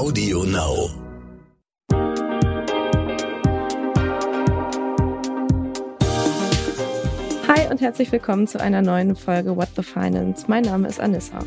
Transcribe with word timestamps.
Audio 0.00 0.44
Now. 0.44 0.99
Und 7.70 7.80
herzlich 7.80 8.10
willkommen 8.10 8.48
zu 8.48 8.60
einer 8.60 8.82
neuen 8.82 9.14
Folge 9.14 9.56
What 9.56 9.68
the 9.76 9.84
Finance. 9.84 10.46
Mein 10.48 10.64
Name 10.64 10.88
ist 10.88 10.98
Anissa. 10.98 11.38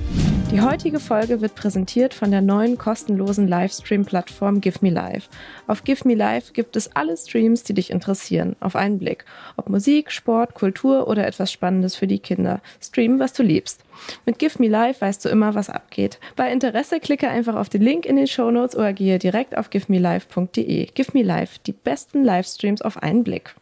Die 0.54 0.62
heutige 0.62 1.02
Folge 1.02 1.42
wird 1.42 1.56
präsentiert 1.56 2.14
von 2.14 2.32
der 2.32 2.40
neuen 2.40 2.78
kostenlosen 2.78 3.50
Livestream-Plattform 3.50 4.62
Give 4.62 4.78
Me 4.80 4.90
Live. 4.90 5.28
Auf 5.68 5.84
Give 5.84 6.08
Me 6.08 6.16
Live 6.16 6.54
gibt 6.54 6.78
es 6.78 6.96
alle 6.96 7.18
Streams, 7.18 7.64
die 7.64 7.74
dich 7.74 7.92
interessieren, 7.92 8.56
auf 8.62 8.78
einen 8.78 9.00
Blick. 9.00 9.26
Ob 9.58 9.68
Musik, 9.68 10.14
Sport, 10.14 10.54
Kultur 10.54 11.10
oder 11.10 11.28
etwas 11.28 11.52
Spannendes 11.52 11.96
für 11.96 12.08
die 12.08 12.20
Kinder. 12.20 12.62
Stream, 12.82 13.20
was 13.20 13.34
du 13.34 13.44
liebst. 13.44 13.82
Mit 14.26 14.40
Give 14.40 14.62
Me 14.62 14.70
Live 14.70 15.02
weißt 15.02 15.26
du 15.26 15.30
immer, 15.30 15.56
was 15.56 15.70
abgeht. 15.70 16.20
Bei 16.38 16.50
Interesse 16.54 17.02
klicke 17.02 17.28
einfach 17.28 17.56
auf 17.56 17.68
den 17.68 17.82
Link 17.82 18.06
in 18.06 18.16
den 18.16 18.28
Show 18.28 18.50
Notes 18.50 18.78
oder 18.78 18.94
gehe 18.94 19.20
direkt 19.20 19.58
auf 19.58 19.70
givemelive.de. 19.70 20.86
Give 20.86 21.12
Me 21.14 21.24
Live, 21.24 21.60
die 21.60 21.74
besten 21.74 22.24
Livestreams 22.24 22.82
auf 22.82 23.04
einen 23.04 23.26
Blick. 23.26 23.56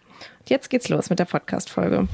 Jetzt 0.47 0.69
geht's 0.69 0.89
los 0.89 1.09
mit 1.09 1.19
der 1.19 1.25
Podcast-Folge. 1.25 2.07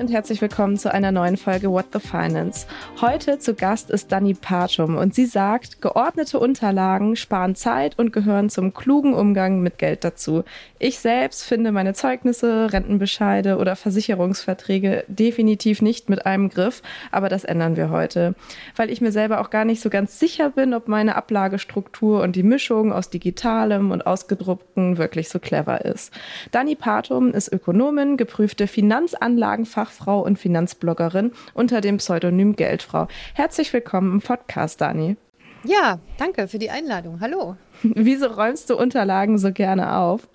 Und 0.00 0.10
herzlich 0.10 0.40
willkommen 0.40 0.78
zu 0.78 0.90
einer 0.90 1.12
neuen 1.12 1.36
Folge 1.36 1.70
What 1.70 1.88
the 1.92 2.00
Finance. 2.00 2.66
Heute 3.02 3.38
zu 3.38 3.52
Gast 3.52 3.90
ist 3.90 4.10
Dani 4.10 4.32
Partum 4.32 4.96
und 4.96 5.14
sie 5.14 5.26
sagt, 5.26 5.82
geordnete 5.82 6.38
Unterlagen 6.38 7.16
sparen 7.16 7.54
Zeit 7.54 7.98
und 7.98 8.10
gehören 8.10 8.48
zum 8.48 8.72
klugen 8.72 9.12
Umgang 9.12 9.60
mit 9.60 9.76
Geld 9.76 10.02
dazu. 10.02 10.44
Ich 10.78 11.00
selbst 11.00 11.44
finde 11.44 11.70
meine 11.70 11.92
Zeugnisse, 11.92 12.72
Rentenbescheide 12.72 13.58
oder 13.58 13.76
Versicherungsverträge 13.76 15.04
definitiv 15.06 15.82
nicht 15.82 16.08
mit 16.08 16.24
einem 16.24 16.48
Griff, 16.48 16.80
aber 17.12 17.28
das 17.28 17.44
ändern 17.44 17.76
wir 17.76 17.90
heute, 17.90 18.34
weil 18.76 18.88
ich 18.88 19.02
mir 19.02 19.12
selber 19.12 19.42
auch 19.42 19.50
gar 19.50 19.66
nicht 19.66 19.82
so 19.82 19.90
ganz 19.90 20.18
sicher 20.18 20.48
bin, 20.48 20.72
ob 20.72 20.88
meine 20.88 21.14
Ablagestruktur 21.14 22.22
und 22.22 22.36
die 22.36 22.42
Mischung 22.42 22.90
aus 22.90 23.10
digitalem 23.10 23.90
und 23.90 24.06
ausgedruckten 24.06 24.96
wirklich 24.96 25.28
so 25.28 25.38
clever 25.38 25.84
ist. 25.84 26.10
Dani 26.52 26.74
Partum 26.74 27.32
ist 27.32 27.52
Ökonomin, 27.52 28.16
geprüfte 28.16 28.66
Finanzanlagen 28.66 29.66
Fachfrau 29.90 30.20
und 30.20 30.38
Finanzbloggerin 30.38 31.32
unter 31.52 31.80
dem 31.80 31.96
Pseudonym 31.98 32.54
Geldfrau. 32.54 33.08
Herzlich 33.34 33.72
willkommen 33.72 34.12
im 34.12 34.20
Podcast, 34.20 34.80
Dani. 34.80 35.16
Ja, 35.64 35.98
danke 36.16 36.48
für 36.48 36.58
die 36.58 36.70
Einladung. 36.70 37.20
Hallo. 37.20 37.56
Wieso 37.82 38.26
räumst 38.26 38.70
du 38.70 38.78
Unterlagen 38.78 39.36
so 39.36 39.52
gerne 39.52 39.96
auf? 39.96 40.28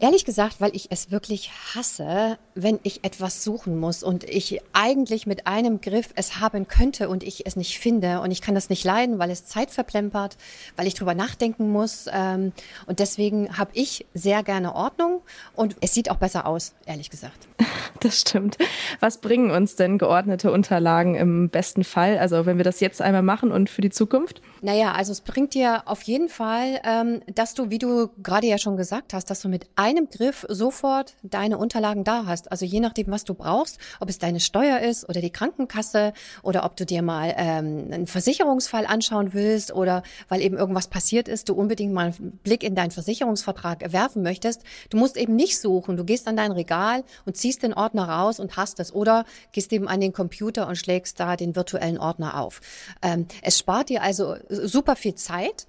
Ehrlich 0.00 0.24
gesagt, 0.24 0.60
weil 0.60 0.74
ich 0.74 0.90
es 0.90 1.10
wirklich 1.10 1.50
hasse, 1.74 2.38
wenn 2.54 2.80
ich 2.82 3.04
etwas 3.04 3.44
suchen 3.44 3.78
muss 3.78 4.02
und 4.02 4.24
ich 4.24 4.60
eigentlich 4.72 5.26
mit 5.26 5.46
einem 5.46 5.80
Griff 5.80 6.10
es 6.16 6.40
haben 6.40 6.68
könnte 6.68 7.08
und 7.08 7.22
ich 7.22 7.46
es 7.46 7.56
nicht 7.56 7.78
finde 7.78 8.20
und 8.20 8.30
ich 8.30 8.40
kann 8.40 8.54
das 8.54 8.70
nicht 8.70 8.84
leiden, 8.84 9.18
weil 9.18 9.30
es 9.30 9.46
Zeit 9.46 9.70
verplempert, 9.70 10.36
weil 10.76 10.86
ich 10.86 10.94
drüber 10.94 11.14
nachdenken 11.14 11.70
muss 11.70 12.06
ähm, 12.12 12.52
und 12.86 12.98
deswegen 12.98 13.56
habe 13.56 13.70
ich 13.74 14.06
sehr 14.14 14.42
gerne 14.42 14.74
Ordnung 14.74 15.22
und 15.54 15.76
es 15.80 15.94
sieht 15.94 16.10
auch 16.10 16.16
besser 16.16 16.46
aus, 16.46 16.74
ehrlich 16.86 17.10
gesagt. 17.10 17.48
Das 18.00 18.20
stimmt. 18.20 18.58
Was 19.00 19.18
bringen 19.18 19.50
uns 19.50 19.76
denn 19.76 19.96
geordnete 19.96 20.52
Unterlagen 20.52 21.14
im 21.14 21.48
besten 21.48 21.84
Fall? 21.84 22.18
Also 22.18 22.44
wenn 22.44 22.58
wir 22.58 22.64
das 22.64 22.80
jetzt 22.80 23.00
einmal 23.00 23.22
machen 23.22 23.50
und 23.50 23.70
für 23.70 23.80
die 23.80 23.88
Zukunft? 23.88 24.42
Naja, 24.60 24.92
also 24.92 25.12
es 25.12 25.20
bringt 25.20 25.54
dir 25.54 25.82
auf 25.86 26.02
jeden 26.02 26.28
Fall, 26.28 26.80
ähm, 26.84 27.22
dass 27.34 27.54
du, 27.54 27.70
wie 27.70 27.78
du 27.78 28.10
gerade 28.22 28.46
ja 28.46 28.58
schon 28.58 28.76
gesagt 28.76 29.14
hast, 29.14 29.30
dass 29.30 29.40
du 29.40 29.48
mit 29.48 29.66
einem 29.84 30.08
Griff 30.08 30.46
sofort 30.48 31.14
deine 31.22 31.58
Unterlagen 31.58 32.04
da 32.04 32.24
hast. 32.24 32.50
Also 32.50 32.64
je 32.64 32.80
nachdem, 32.80 33.08
was 33.08 33.24
du 33.24 33.34
brauchst, 33.34 33.78
ob 34.00 34.08
es 34.08 34.18
deine 34.18 34.40
Steuer 34.40 34.78
ist 34.78 35.06
oder 35.06 35.20
die 35.20 35.28
Krankenkasse 35.28 36.14
oder 36.42 36.64
ob 36.64 36.74
du 36.76 36.86
dir 36.86 37.02
mal 37.02 37.34
ähm, 37.36 37.88
einen 37.90 38.06
Versicherungsfall 38.06 38.86
anschauen 38.86 39.34
willst 39.34 39.74
oder 39.74 40.02
weil 40.30 40.40
eben 40.40 40.56
irgendwas 40.56 40.88
passiert 40.88 41.28
ist, 41.28 41.50
du 41.50 41.54
unbedingt 41.54 41.92
mal 41.92 42.06
einen 42.06 42.38
Blick 42.42 42.62
in 42.62 42.74
deinen 42.74 42.92
Versicherungsvertrag 42.92 43.92
werfen 43.92 44.22
möchtest. 44.22 44.62
Du 44.88 44.96
musst 44.96 45.18
eben 45.18 45.36
nicht 45.36 45.60
suchen. 45.60 45.98
Du 45.98 46.04
gehst 46.04 46.26
an 46.28 46.36
dein 46.36 46.52
Regal 46.52 47.04
und 47.26 47.36
ziehst 47.36 47.62
den 47.62 47.74
Ordner 47.74 48.08
raus 48.08 48.40
und 48.40 48.56
hast 48.56 48.80
es 48.80 48.90
oder 48.94 49.26
gehst 49.52 49.70
eben 49.74 49.86
an 49.86 50.00
den 50.00 50.14
Computer 50.14 50.66
und 50.66 50.76
schlägst 50.76 51.20
da 51.20 51.36
den 51.36 51.54
virtuellen 51.54 51.98
Ordner 51.98 52.40
auf. 52.40 52.62
Ähm, 53.02 53.26
es 53.42 53.58
spart 53.58 53.90
dir 53.90 54.02
also 54.02 54.36
super 54.48 54.96
viel 54.96 55.14
Zeit. 55.14 55.66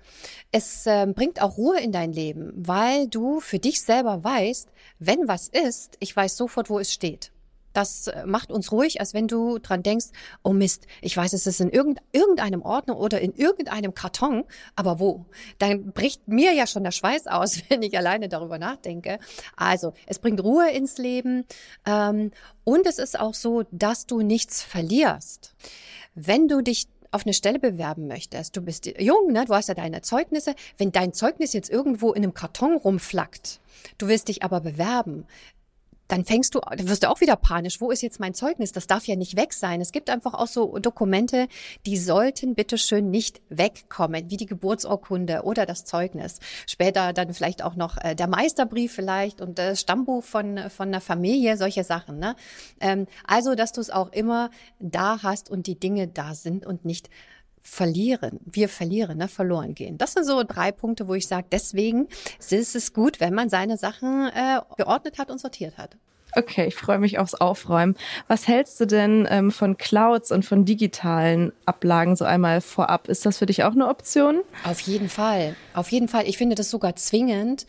Es 0.51 0.85
äh, 0.85 1.05
bringt 1.07 1.41
auch 1.41 1.57
Ruhe 1.57 1.81
in 1.81 1.91
dein 1.91 2.13
Leben, 2.13 2.53
weil 2.55 3.09
du 3.09 3.41
für 3.41 3.59
dich 3.59 3.81
selber 3.81 4.04
weißt, 4.05 4.69
wenn 4.99 5.27
was 5.27 5.47
ist, 5.47 5.97
ich 5.99 6.15
weiß 6.15 6.37
sofort, 6.37 6.69
wo 6.69 6.79
es 6.79 6.91
steht. 6.93 7.31
Das 7.75 8.07
äh, 8.07 8.25
macht 8.25 8.51
uns 8.51 8.71
ruhig, 8.71 9.01
als 9.01 9.13
wenn 9.13 9.27
du 9.27 9.59
dran 9.59 9.83
denkst, 9.83 10.07
oh 10.43 10.53
Mist, 10.53 10.87
ich 11.01 11.15
weiß, 11.15 11.33
es 11.33 11.45
ist 11.45 11.59
in 11.59 11.69
irgendeinem 11.69 12.61
Ordner 12.61 12.97
oder 12.97 13.19
in 13.19 13.33
irgendeinem 13.33 13.93
Karton, 13.93 14.45
aber 14.75 14.99
wo? 14.99 15.25
Dann 15.59 15.91
bricht 15.91 16.27
mir 16.27 16.53
ja 16.53 16.67
schon 16.67 16.85
der 16.85 16.91
Schweiß 16.91 17.27
aus, 17.27 17.59
wenn 17.69 17.83
ich 17.83 17.97
alleine 17.97 18.29
darüber 18.29 18.57
nachdenke. 18.57 19.19
Also, 19.57 19.93
es 20.07 20.19
bringt 20.19 20.41
Ruhe 20.41 20.71
ins 20.71 20.97
Leben 20.97 21.45
ähm, 21.85 22.31
und 22.63 22.87
es 22.87 22.97
ist 22.97 23.19
auch 23.19 23.33
so, 23.33 23.63
dass 23.71 24.05
du 24.07 24.21
nichts 24.21 24.63
verlierst. 24.63 25.53
Wenn 26.15 26.47
du 26.47 26.61
dich 26.61 26.87
auf 27.11 27.25
eine 27.25 27.33
Stelle 27.33 27.59
bewerben 27.59 28.07
möchtest, 28.07 28.55
du 28.55 28.61
bist 28.61 28.85
jung, 28.99 29.31
ne, 29.31 29.45
du 29.45 29.53
hast 29.53 29.67
ja 29.69 29.73
deine 29.73 30.01
Zeugnisse, 30.01 30.55
wenn 30.77 30.91
dein 30.91 31.13
Zeugnis 31.13 31.53
jetzt 31.53 31.69
irgendwo 31.69 32.13
in 32.13 32.23
einem 32.23 32.33
Karton 32.33 32.77
rumflackt, 32.77 33.59
du 33.97 34.07
willst 34.07 34.27
dich 34.27 34.43
aber 34.43 34.61
bewerben, 34.61 35.25
dann 36.07 36.25
fängst 36.25 36.55
du, 36.55 36.59
dann 36.59 36.87
wirst 36.87 37.03
du 37.03 37.09
auch 37.09 37.21
wieder 37.21 37.35
panisch. 37.35 37.81
Wo 37.81 37.91
ist 37.91 38.01
jetzt 38.01 38.19
mein 38.19 38.33
Zeugnis? 38.33 38.71
Das 38.71 38.87
darf 38.87 39.05
ja 39.05 39.15
nicht 39.15 39.35
weg 39.37 39.53
sein. 39.53 39.81
Es 39.81 39.91
gibt 39.91 40.09
einfach 40.09 40.33
auch 40.33 40.47
so 40.47 40.77
Dokumente, 40.77 41.47
die 41.85 41.97
sollten 41.97 42.55
bitteschön 42.55 43.09
nicht 43.09 43.41
wegkommen, 43.49 44.29
wie 44.29 44.37
die 44.37 44.45
Geburtsurkunde 44.45 45.43
oder 45.43 45.65
das 45.65 45.85
Zeugnis. 45.85 46.39
Später 46.67 47.13
dann 47.13 47.33
vielleicht 47.33 47.63
auch 47.63 47.75
noch 47.75 47.97
äh, 47.97 48.15
der 48.15 48.27
Meisterbrief 48.27 48.93
vielleicht 48.93 49.41
und 49.41 49.57
das 49.57 49.81
Stammbuch 49.81 50.23
von, 50.23 50.69
von 50.69 50.89
einer 50.89 51.01
Familie, 51.01 51.57
solche 51.57 51.83
Sachen. 51.83 52.19
Ne? 52.19 52.35
Ähm, 52.79 53.07
also, 53.25 53.55
dass 53.55 53.71
du 53.71 53.81
es 53.81 53.89
auch 53.89 54.11
immer 54.11 54.49
da 54.79 55.23
hast 55.23 55.49
und 55.49 55.67
die 55.67 55.79
Dinge 55.79 56.07
da 56.07 56.35
sind 56.35 56.65
und 56.65 56.85
nicht 56.85 57.09
verlieren, 57.65 58.39
wir 58.45 58.69
verlieren, 58.69 59.17
ne, 59.17 59.27
verloren 59.27 59.73
gehen. 59.73 59.97
Das 59.97 60.13
sind 60.13 60.23
so 60.23 60.43
drei 60.43 60.71
Punkte, 60.71 61.07
wo 61.07 61.15
ich 61.15 61.27
sage, 61.27 61.47
deswegen 61.51 62.07
ist 62.37 62.75
es 62.75 62.93
gut, 62.93 63.19
wenn 63.19 63.33
man 63.33 63.49
seine 63.49 63.77
Sachen 63.77 64.27
äh, 64.27 64.61
geordnet 64.77 65.17
hat 65.17 65.31
und 65.31 65.41
sortiert 65.41 65.77
hat. 65.77 65.97
Okay, 66.37 66.65
ich 66.67 66.75
freue 66.75 66.99
mich 66.99 67.17
aufs 67.17 67.33
Aufräumen. 67.33 67.95
Was 68.27 68.47
hältst 68.47 68.79
du 68.81 68.85
denn 68.85 69.25
ähm, 69.29 69.51
von 69.51 69.77
Clouds 69.77 70.31
und 70.31 70.43
von 70.43 70.65
digitalen 70.65 71.53
Ablagen 71.65 72.17
so 72.17 72.25
einmal 72.25 72.59
vorab? 72.59 73.07
Ist 73.07 73.25
das 73.25 73.37
für 73.37 73.45
dich 73.45 73.63
auch 73.63 73.71
eine 73.71 73.87
Option? 73.87 74.41
Auf 74.65 74.81
jeden 74.81 75.07
Fall. 75.07 75.55
Auf 75.73 75.91
jeden 75.91 76.09
Fall. 76.09 76.27
Ich 76.27 76.37
finde 76.37 76.55
das 76.55 76.69
sogar 76.69 76.97
zwingend. 76.97 77.65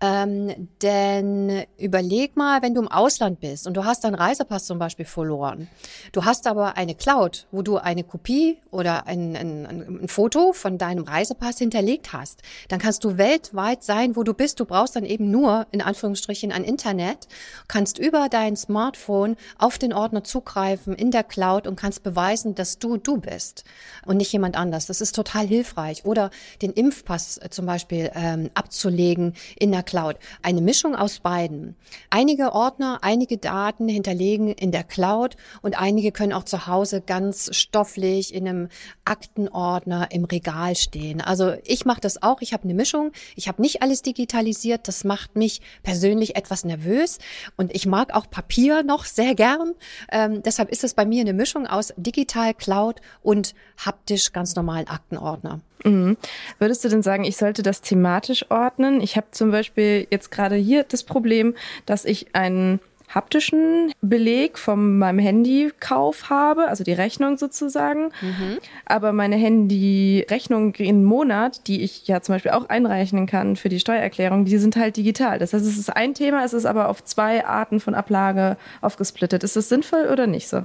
Ähm, 0.00 0.68
denn 0.82 1.64
überleg 1.78 2.36
mal, 2.36 2.62
wenn 2.62 2.74
du 2.74 2.82
im 2.82 2.88
Ausland 2.88 3.40
bist 3.40 3.66
und 3.66 3.74
du 3.74 3.84
hast 3.84 4.04
deinen 4.04 4.16
Reisepass 4.16 4.66
zum 4.66 4.78
Beispiel 4.78 5.06
verloren. 5.06 5.68
Du 6.12 6.24
hast 6.24 6.46
aber 6.46 6.76
eine 6.76 6.94
Cloud, 6.94 7.46
wo 7.52 7.62
du 7.62 7.78
eine 7.78 8.04
Kopie 8.04 8.58
oder 8.70 9.06
ein, 9.06 9.36
ein, 9.36 9.66
ein 10.02 10.08
Foto 10.08 10.52
von 10.52 10.78
deinem 10.78 11.04
Reisepass 11.04 11.58
hinterlegt 11.58 12.12
hast. 12.12 12.42
Dann 12.68 12.80
kannst 12.80 13.04
du 13.04 13.16
weltweit 13.16 13.82
sein, 13.82 14.16
wo 14.16 14.24
du 14.24 14.34
bist. 14.34 14.60
Du 14.60 14.64
brauchst 14.64 14.96
dann 14.96 15.06
eben 15.06 15.30
nur, 15.30 15.66
in 15.70 15.80
Anführungsstrichen, 15.80 16.52
ein 16.52 16.64
Internet, 16.64 17.28
kannst 17.68 17.98
über 17.98 18.28
dein 18.28 18.56
Smartphone 18.56 19.36
auf 19.58 19.78
den 19.78 19.92
Ordner 19.92 20.24
zugreifen 20.24 20.94
in 20.94 21.12
der 21.12 21.24
Cloud 21.24 21.66
und 21.66 21.76
kannst 21.76 22.02
beweisen, 22.02 22.54
dass 22.54 22.78
du 22.78 22.96
du 22.96 23.18
bist 23.18 23.64
und 24.04 24.18
nicht 24.18 24.32
jemand 24.32 24.56
anders. 24.56 24.86
Das 24.86 25.00
ist 25.00 25.14
total 25.14 25.46
hilfreich. 25.46 26.04
Oder 26.04 26.30
den 26.60 26.72
Impfpass 26.72 27.38
äh, 27.38 27.48
zum 27.48 27.64
Beispiel 27.64 28.10
ähm, 28.14 28.50
abzulegen 28.54 29.34
in 29.56 29.72
der 29.72 29.82
Cloud. 29.82 29.93
Eine 30.42 30.60
Mischung 30.60 30.96
aus 30.96 31.20
beiden. 31.20 31.76
Einige 32.10 32.52
Ordner, 32.52 32.98
einige 33.02 33.38
Daten 33.38 33.88
hinterlegen 33.88 34.48
in 34.48 34.72
der 34.72 34.84
Cloud 34.84 35.36
und 35.62 35.78
einige 35.78 36.12
können 36.12 36.32
auch 36.32 36.44
zu 36.44 36.66
Hause 36.66 37.00
ganz 37.00 37.54
stofflich 37.56 38.34
in 38.34 38.48
einem 38.48 38.68
Aktenordner 39.04 40.08
im 40.10 40.24
Regal 40.24 40.74
stehen. 40.74 41.20
Also 41.20 41.54
ich 41.64 41.84
mache 41.84 42.00
das 42.00 42.22
auch. 42.22 42.40
Ich 42.40 42.52
habe 42.52 42.64
eine 42.64 42.74
Mischung. 42.74 43.12
Ich 43.36 43.48
habe 43.48 43.62
nicht 43.62 43.82
alles 43.82 44.02
digitalisiert. 44.02 44.88
Das 44.88 45.04
macht 45.04 45.36
mich 45.36 45.60
persönlich 45.82 46.36
etwas 46.36 46.64
nervös 46.64 47.18
und 47.56 47.74
ich 47.74 47.86
mag 47.86 48.14
auch 48.14 48.28
Papier 48.28 48.82
noch 48.82 49.04
sehr 49.04 49.34
gern. 49.34 49.74
Ähm, 50.10 50.42
deshalb 50.42 50.70
ist 50.70 50.84
es 50.84 50.94
bei 50.94 51.06
mir 51.06 51.20
eine 51.20 51.32
Mischung 51.32 51.66
aus 51.66 51.94
digital, 51.96 52.54
Cloud 52.54 53.00
und 53.22 53.54
haptisch 53.78 54.32
ganz 54.32 54.56
normalen 54.56 54.88
Aktenordner. 54.88 55.60
Mhm. 55.84 56.16
Würdest 56.58 56.82
du 56.84 56.88
denn 56.88 57.02
sagen, 57.02 57.24
ich 57.24 57.36
sollte 57.36 57.62
das 57.62 57.82
thematisch 57.82 58.50
ordnen? 58.50 59.00
Ich 59.02 59.16
habe 59.16 59.26
zum 59.32 59.50
Beispiel 59.50 59.73
jetzt 59.76 60.30
gerade 60.30 60.56
hier 60.56 60.84
das 60.84 61.02
Problem, 61.02 61.54
dass 61.86 62.04
ich 62.04 62.34
einen 62.34 62.80
haptischen 63.14 63.92
Beleg 64.02 64.58
von 64.58 64.98
meinem 64.98 65.20
Handykauf 65.20 66.30
habe, 66.30 66.68
also 66.68 66.84
die 66.84 66.92
Rechnung 66.92 67.38
sozusagen. 67.38 68.10
Mhm. 68.20 68.58
Aber 68.86 69.12
meine 69.12 69.36
Handy-Rechnung 69.36 70.74
im 70.74 71.04
Monat, 71.04 71.66
die 71.68 71.82
ich 71.82 72.06
ja 72.08 72.20
zum 72.20 72.34
Beispiel 72.34 72.50
auch 72.50 72.68
einreichen 72.68 73.26
kann 73.26 73.56
für 73.56 73.68
die 73.68 73.80
Steuererklärung, 73.80 74.44
die 74.44 74.58
sind 74.58 74.76
halt 74.76 74.96
digital. 74.96 75.38
Das 75.38 75.52
heißt, 75.52 75.64
es 75.64 75.78
ist 75.78 75.94
ein 75.94 76.14
Thema, 76.14 76.44
es 76.44 76.52
ist 76.52 76.66
aber 76.66 76.88
auf 76.88 77.04
zwei 77.04 77.46
Arten 77.46 77.78
von 77.78 77.94
Ablage 77.94 78.56
aufgesplittet. 78.80 79.44
Ist 79.44 79.56
das 79.56 79.68
sinnvoll 79.68 80.08
oder 80.10 80.26
nicht 80.26 80.48
so? 80.48 80.64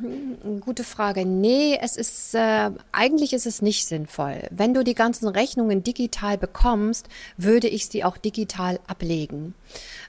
Hm, 0.00 0.60
gute 0.60 0.84
Frage. 0.84 1.26
Nee, 1.26 1.78
es 1.80 1.98
ist 1.98 2.34
äh, 2.34 2.70
eigentlich 2.92 3.34
ist 3.34 3.46
es 3.46 3.60
nicht 3.60 3.86
sinnvoll. 3.86 4.48
Wenn 4.50 4.72
du 4.72 4.84
die 4.84 4.94
ganzen 4.94 5.28
Rechnungen 5.28 5.82
digital 5.82 6.38
bekommst, 6.38 7.08
würde 7.36 7.68
ich 7.68 7.88
sie 7.88 8.02
auch 8.02 8.16
digital 8.16 8.80
ablegen. 8.86 9.54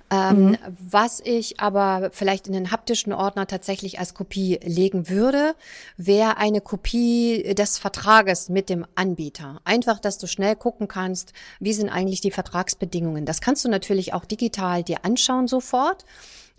Ähm, 0.10 0.52
mhm. 0.52 0.58
Was 0.90 1.20
ich 1.20 1.60
aber 1.60 2.12
vielleicht 2.14 2.48
in 2.48 2.54
den 2.54 2.72
haptischen 2.72 3.12
Ordner 3.12 3.46
tatsächlich 3.46 4.00
als 4.00 4.14
Kopie 4.14 4.58
legen 4.64 5.10
würde, 5.10 5.54
wäre 5.98 6.38
eine 6.38 6.62
Kopie 6.62 7.54
des 7.54 7.78
Vertrages 7.78 8.48
mit 8.48 8.70
dem 8.70 8.86
Anbieter. 8.96 9.60
Einfach, 9.66 10.00
dass 10.00 10.18
du 10.18 10.28
schnell 10.28 10.56
gucken 10.56 10.88
kannst, 10.88 11.34
wie 11.60 11.74
sind 11.74 11.90
eigentlich 11.90 12.22
die 12.22 12.32
Vertragsbedingungen. 12.32 13.26
Das 13.26 13.42
kannst 13.42 13.66
du 13.66 13.70
natürlich 13.70 14.14
auch 14.14 14.24
digital 14.24 14.84
dir 14.84 15.04
anschauen 15.04 15.48
sofort. 15.48 16.06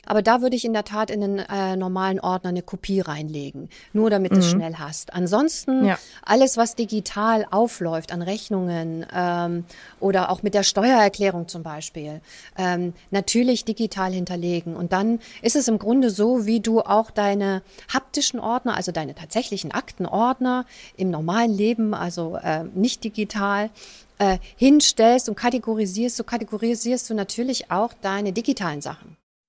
Aber 0.07 0.23
da 0.23 0.43
würde 0.43 0.57
ich 0.57 0.65
in 0.65 0.73
der 0.73 0.85
Tat 0.85 1.11
in 1.11 1.21
den 1.21 1.39
äh, 1.39 1.77
normalen 1.77 2.21
Ordner 2.21 2.51
eine 2.51 2.63
Kopie 2.63 3.01
reinlegen, 3.01 3.69
nur 3.93 4.11
damit 4.11 4.33
mhm. 4.33 4.37
du 4.37 4.41
es 4.41 4.51
schnell 4.51 4.75
hast. 4.77 5.13
Ansonsten 5.13 5.85
ja. 5.85 5.99
alles, 6.23 6.57
was 6.57 6.75
digital 6.75 7.47
aufläuft 7.51 8.13
an 8.13 8.23
Rechnungen 8.23 9.07
ähm, 9.15 9.65
oder 10.01 10.31
auch 10.31 10.43
mit 10.43 10.55
der 10.55 10.63
Steuererklärung 10.63 11.49
zum 11.49 11.63
Beispiel, 11.63 12.21
ähm, 12.57 12.93
natürlich 13.11 13.65
digital 13.65 14.13
hinterlegen. 14.13 14.77
Und 14.77 14.93
dann 14.93 15.21
ist 15.43 15.57
es 15.57 15.69
im 15.69 15.79
Grunde 15.79 16.11
so, 16.11 16.47
wie 16.47 16.61
du 16.61 16.81
auch 16.81 17.11
deine 17.11 17.63
haptischen 17.93 18.41
Ordner, 18.41 18.77
also 18.77 18.93
deine 18.93 19.15
tatsächlichen 19.15 19.73
Aktenordner 19.73 20.67
im 20.97 21.11
normalen 21.11 21.53
Leben, 21.53 21.95
also 21.95 22.37
äh, 22.43 22.65
nicht 22.75 23.05
digital, 23.05 23.71
äh, 24.19 24.39
hinstellst 24.57 25.29
und 25.29 25.35
kategorisierst, 25.35 26.17
so 26.17 26.25
kategorisierst 26.25 27.11
du 27.11 27.15
natürlich 27.15 27.71
auch 27.71 27.93
deine 28.01 28.33
digitalen 28.33 28.81
Sachen. 28.81 29.17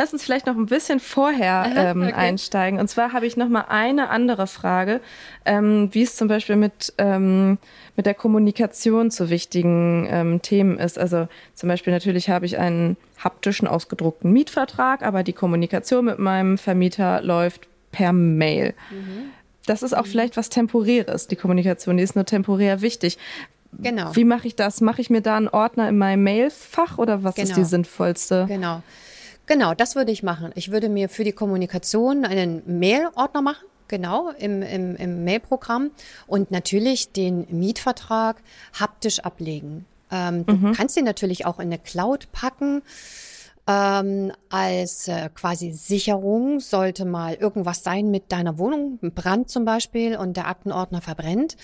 Lass 0.00 0.14
uns 0.14 0.24
vielleicht 0.24 0.46
noch 0.46 0.56
ein 0.56 0.64
bisschen 0.64 0.98
vorher 0.98 1.70
ähm, 1.76 2.00
okay. 2.00 2.14
einsteigen. 2.14 2.80
Und 2.80 2.88
zwar 2.88 3.12
habe 3.12 3.26
ich 3.26 3.36
noch 3.36 3.50
mal 3.50 3.66
eine 3.68 4.08
andere 4.08 4.46
Frage, 4.46 5.02
ähm, 5.44 5.90
wie 5.92 6.00
es 6.00 6.16
zum 6.16 6.26
Beispiel 6.26 6.56
mit, 6.56 6.94
ähm, 6.96 7.58
mit 7.96 8.06
der 8.06 8.14
Kommunikation 8.14 9.10
zu 9.10 9.28
wichtigen 9.28 10.08
ähm, 10.10 10.40
Themen 10.40 10.78
ist. 10.78 10.98
Also 10.98 11.28
zum 11.52 11.68
Beispiel 11.68 11.92
natürlich 11.92 12.30
habe 12.30 12.46
ich 12.46 12.56
einen 12.56 12.96
haptischen 13.22 13.68
ausgedruckten 13.68 14.32
Mietvertrag, 14.32 15.02
aber 15.02 15.22
die 15.22 15.34
Kommunikation 15.34 16.06
mit 16.06 16.18
meinem 16.18 16.56
Vermieter 16.56 17.20
läuft 17.20 17.68
per 17.92 18.14
Mail. 18.14 18.72
Mhm. 18.90 19.32
Das 19.66 19.82
ist 19.82 19.94
auch 19.94 20.06
mhm. 20.06 20.10
vielleicht 20.12 20.38
was 20.38 20.48
Temporäres. 20.48 21.26
Die 21.26 21.36
Kommunikation, 21.36 21.98
die 21.98 22.04
ist 22.04 22.16
nur 22.16 22.24
temporär 22.24 22.80
wichtig. 22.80 23.18
Genau. 23.78 24.16
Wie 24.16 24.24
mache 24.24 24.46
ich 24.46 24.56
das? 24.56 24.80
Mache 24.80 25.02
ich 25.02 25.10
mir 25.10 25.20
da 25.20 25.36
einen 25.36 25.48
Ordner 25.48 25.90
in 25.90 25.98
meinem 25.98 26.24
Mailfach 26.24 26.96
oder 26.96 27.22
was 27.22 27.34
genau. 27.34 27.44
ist 27.44 27.50
die 27.50 27.54
genau. 27.56 27.68
sinnvollste? 27.68 28.46
Genau. 28.48 28.82
Genau, 29.50 29.74
das 29.74 29.96
würde 29.96 30.12
ich 30.12 30.22
machen. 30.22 30.52
Ich 30.54 30.70
würde 30.70 30.88
mir 30.88 31.08
für 31.08 31.24
die 31.24 31.32
Kommunikation 31.32 32.24
einen 32.24 32.62
Mail-Ordner 32.78 33.42
machen. 33.42 33.66
Genau, 33.88 34.30
im, 34.38 34.62
im, 34.62 34.94
im 34.94 35.24
Mail-Programm 35.24 35.90
und 36.28 36.52
natürlich 36.52 37.10
den 37.10 37.48
Mietvertrag 37.50 38.36
haptisch 38.78 39.18
ablegen. 39.18 39.86
Ähm, 40.12 40.44
mhm. 40.46 40.46
Du 40.46 40.72
kannst 40.72 40.96
den 40.96 41.04
natürlich 41.04 41.46
auch 41.46 41.58
in 41.58 41.66
eine 41.66 41.80
Cloud 41.80 42.30
packen 42.30 42.82
ähm, 43.70 44.32
als 44.48 45.06
äh, 45.06 45.28
quasi 45.32 45.72
Sicherung 45.72 46.60
sollte 46.60 47.04
mal 47.04 47.34
irgendwas 47.34 47.84
sein 47.84 48.10
mit 48.10 48.32
deiner 48.32 48.58
Wohnung, 48.58 48.98
ein 49.02 49.12
Brand 49.12 49.48
zum 49.48 49.64
Beispiel 49.64 50.16
und 50.16 50.36
der 50.36 50.48
Aktenordner 50.48 51.00
verbrennt. 51.00 51.56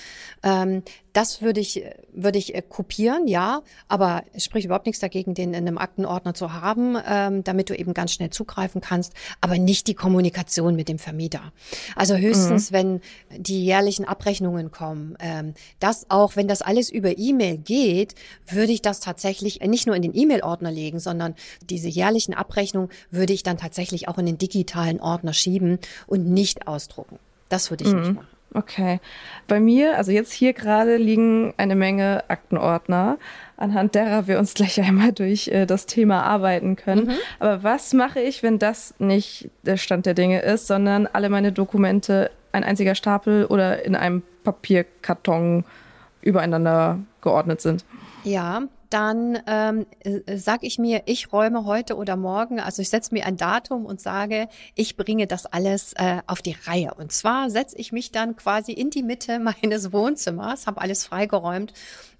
Ähm, 0.42 0.82
das 1.16 1.40
würde 1.40 1.60
ich, 1.60 1.82
würde 2.12 2.36
ich 2.36 2.54
äh, 2.54 2.60
kopieren, 2.60 3.26
ja, 3.26 3.62
aber 3.88 4.22
es 4.34 4.44
spricht 4.44 4.66
überhaupt 4.66 4.84
nichts 4.84 5.00
dagegen, 5.00 5.32
den 5.32 5.54
in 5.54 5.66
einem 5.66 5.78
Aktenordner 5.78 6.34
zu 6.34 6.52
haben, 6.52 6.98
ähm, 7.08 7.42
damit 7.42 7.70
du 7.70 7.74
eben 7.74 7.94
ganz 7.94 8.12
schnell 8.12 8.28
zugreifen 8.28 8.82
kannst, 8.82 9.14
aber 9.40 9.56
nicht 9.56 9.86
die 9.86 9.94
Kommunikation 9.94 10.76
mit 10.76 10.90
dem 10.90 10.98
Vermieter. 10.98 11.52
Also 11.94 12.16
höchstens, 12.16 12.70
mhm. 12.70 12.74
wenn 12.74 13.00
die 13.30 13.64
jährlichen 13.64 14.04
Abrechnungen 14.04 14.70
kommen. 14.70 15.16
Ähm, 15.18 15.54
das 15.80 16.04
auch, 16.10 16.36
wenn 16.36 16.48
das 16.48 16.60
alles 16.60 16.90
über 16.90 17.16
E-Mail 17.16 17.56
geht, 17.56 18.14
würde 18.46 18.72
ich 18.72 18.82
das 18.82 19.00
tatsächlich 19.00 19.60
nicht 19.60 19.86
nur 19.86 19.96
in 19.96 20.02
den 20.02 20.14
E-Mail-Ordner 20.14 20.70
legen, 20.70 21.00
sondern 21.00 21.34
diese 21.62 21.88
jährlichen 21.88 22.34
Abrechnungen 22.34 22.90
würde 23.10 23.32
ich 23.32 23.42
dann 23.42 23.56
tatsächlich 23.56 24.08
auch 24.08 24.18
in 24.18 24.26
den 24.26 24.36
digitalen 24.36 25.00
Ordner 25.00 25.32
schieben 25.32 25.78
und 26.06 26.26
nicht 26.26 26.68
ausdrucken. 26.68 27.18
Das 27.48 27.70
würde 27.70 27.84
ich 27.84 27.92
mhm. 27.92 28.00
nicht 28.00 28.14
machen. 28.16 28.35
Okay. 28.54 29.00
Bei 29.48 29.60
mir, 29.60 29.96
also 29.98 30.12
jetzt 30.12 30.32
hier 30.32 30.52
gerade 30.52 30.96
liegen 30.96 31.52
eine 31.56 31.74
Menge 31.76 32.24
Aktenordner, 32.28 33.18
anhand 33.56 33.94
derer 33.94 34.26
wir 34.26 34.38
uns 34.38 34.54
gleich 34.54 34.80
einmal 34.80 35.12
durch 35.12 35.48
äh, 35.48 35.66
das 35.66 35.86
Thema 35.86 36.22
arbeiten 36.22 36.76
können. 36.76 37.06
Mhm. 37.06 37.14
Aber 37.38 37.62
was 37.62 37.92
mache 37.92 38.20
ich, 38.20 38.42
wenn 38.42 38.58
das 38.58 38.94
nicht 38.98 39.50
der 39.62 39.76
Stand 39.76 40.06
der 40.06 40.14
Dinge 40.14 40.40
ist, 40.40 40.66
sondern 40.66 41.06
alle 41.06 41.28
meine 41.28 41.52
Dokumente 41.52 42.30
ein 42.52 42.64
einziger 42.64 42.94
Stapel 42.94 43.44
oder 43.46 43.84
in 43.84 43.94
einem 43.94 44.22
Papierkarton 44.42 45.64
übereinander 46.22 46.98
geordnet 47.20 47.60
sind? 47.60 47.84
Ja, 48.24 48.62
dann 48.90 49.38
ähm, 49.46 49.86
äh, 50.00 50.36
sage 50.36 50.66
ich 50.66 50.78
mir, 50.78 51.02
ich 51.06 51.32
räume 51.32 51.64
heute 51.64 51.96
oder 51.96 52.16
morgen, 52.16 52.60
also 52.60 52.82
ich 52.82 52.88
setze 52.88 53.14
mir 53.14 53.26
ein 53.26 53.36
Datum 53.36 53.86
und 53.86 54.00
sage, 54.00 54.48
ich 54.74 54.96
bringe 54.96 55.26
das 55.26 55.46
alles 55.46 55.92
äh, 55.94 56.20
auf 56.26 56.42
die 56.42 56.56
Reihe. 56.64 56.94
Und 56.94 57.12
zwar 57.12 57.50
setze 57.50 57.76
ich 57.76 57.92
mich 57.92 58.12
dann 58.12 58.36
quasi 58.36 58.72
in 58.72 58.90
die 58.90 59.02
Mitte 59.02 59.38
meines 59.62 59.92
Wohnzimmers, 59.92 60.66
habe 60.66 60.80
alles 60.80 61.04
freigeräumt 61.04 61.72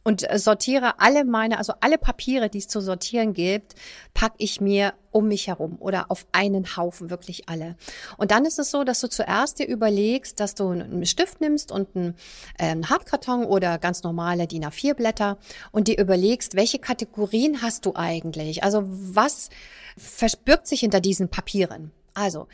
und 0.06 0.30
äh, 0.30 0.38
sortiere 0.38 1.00
alle 1.00 1.24
meine, 1.24 1.58
also 1.58 1.72
alle 1.80 1.98
Papiere, 1.98 2.48
die 2.48 2.58
es 2.58 2.68
zu 2.68 2.80
sortieren 2.80 3.32
gibt, 3.32 3.74
packe 4.14 4.36
ich 4.38 4.60
mir 4.60 4.94
um 5.10 5.26
mich 5.26 5.48
herum 5.48 5.78
oder 5.80 6.12
auf 6.12 6.28
einen 6.30 6.76
Haufen, 6.76 7.10
wirklich 7.10 7.48
alle. 7.48 7.74
Und 8.16 8.30
dann 8.30 8.44
ist 8.44 8.60
es 8.60 8.70
so, 8.70 8.84
dass 8.84 9.00
du 9.00 9.08
zuerst 9.08 9.58
dir 9.58 9.66
überlegst, 9.66 10.38
dass 10.38 10.54
du 10.54 10.68
einen 10.68 11.06
Stift 11.06 11.40
nimmst 11.40 11.72
und 11.72 11.96
einen, 11.96 12.14
äh, 12.56 12.66
einen 12.66 12.88
Hartkarton 12.88 13.46
oder 13.46 13.78
ganz 13.78 14.04
normale 14.04 14.46
DIN 14.46 14.64
A4 14.64 14.94
Blätter 14.94 15.38
und 15.72 15.88
dir 15.88 15.98
überlegst, 15.98 16.54
welche 16.54 16.78
Kategorien 16.78 17.60
hast 17.60 17.84
du 17.84 17.96
eigentlich? 17.96 18.62
Also 18.62 18.84
was 18.86 19.50
verbirgt 19.96 20.68
sich 20.68 20.80
hinter 20.80 21.00
diesen 21.00 21.30
Papieren? 21.30 21.90
Also, 22.14 22.46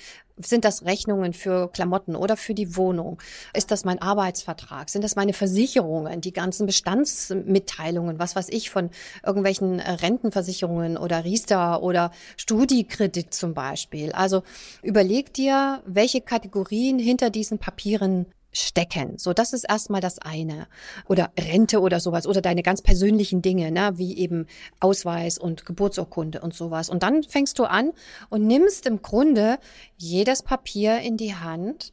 sind 0.45 0.65
das 0.65 0.85
Rechnungen 0.85 1.33
für 1.33 1.71
Klamotten 1.71 2.17
oder 2.17 2.37
für 2.37 2.55
die 2.55 2.77
Wohnung? 2.77 3.21
Ist 3.55 3.71
das 3.71 3.85
mein 3.85 4.01
Arbeitsvertrag? 4.01 4.89
Sind 4.91 5.03
das 5.03 5.17
meine 5.17 5.33
Versicherungen, 5.33 6.21
die 6.21 6.33
ganzen 6.33 6.67
Bestandsmitteilungen, 6.67 8.19
was 8.19 8.37
weiß 8.37 8.49
ich, 8.51 8.71
von 8.71 8.91
irgendwelchen 9.25 9.81
Rentenversicherungen 9.81 10.97
oder 10.97 11.25
Riester 11.25 11.83
oder 11.83 12.11
Studiekredit 12.37 13.33
zum 13.33 13.55
Beispiel? 13.55 14.13
Also 14.13 14.43
überleg 14.83 15.33
dir, 15.33 15.83
welche 15.87 16.21
Kategorien 16.21 16.99
hinter 16.99 17.31
diesen 17.31 17.59
Papieren 17.59 18.27
stecken. 18.53 19.19
So, 19.19 19.33
das 19.33 19.53
ist 19.53 19.65
erstmal 19.65 20.01
das 20.01 20.19
eine. 20.19 20.67
Oder 21.09 21.33
Rente 21.39 21.81
oder 21.81 22.01
sowas. 22.01 22.27
Oder 22.27 22.41
deine 22.41 22.63
ganz 22.63 22.83
persönlichen 22.83 23.43
Dinge, 23.43 23.71
ne? 23.73 23.93
wie 23.97 24.19
eben 24.19 24.47
Ausweis 24.81 25.39
und 25.39 25.65
Geburtsurkunde 25.65 26.41
und 26.41 26.55
sowas. 26.55 26.89
Und 26.89 27.03
dann 27.03 27.23
fängst 27.23 27.59
du 27.59 27.65
an 27.65 27.93
und 28.29 28.47
nimmst 28.47 28.87
im 28.87 29.03
Grunde 29.03 29.59
jedes 29.97 30.43
Papier 30.43 31.01
in 31.01 31.17
die 31.17 31.35
Hand 31.35 31.93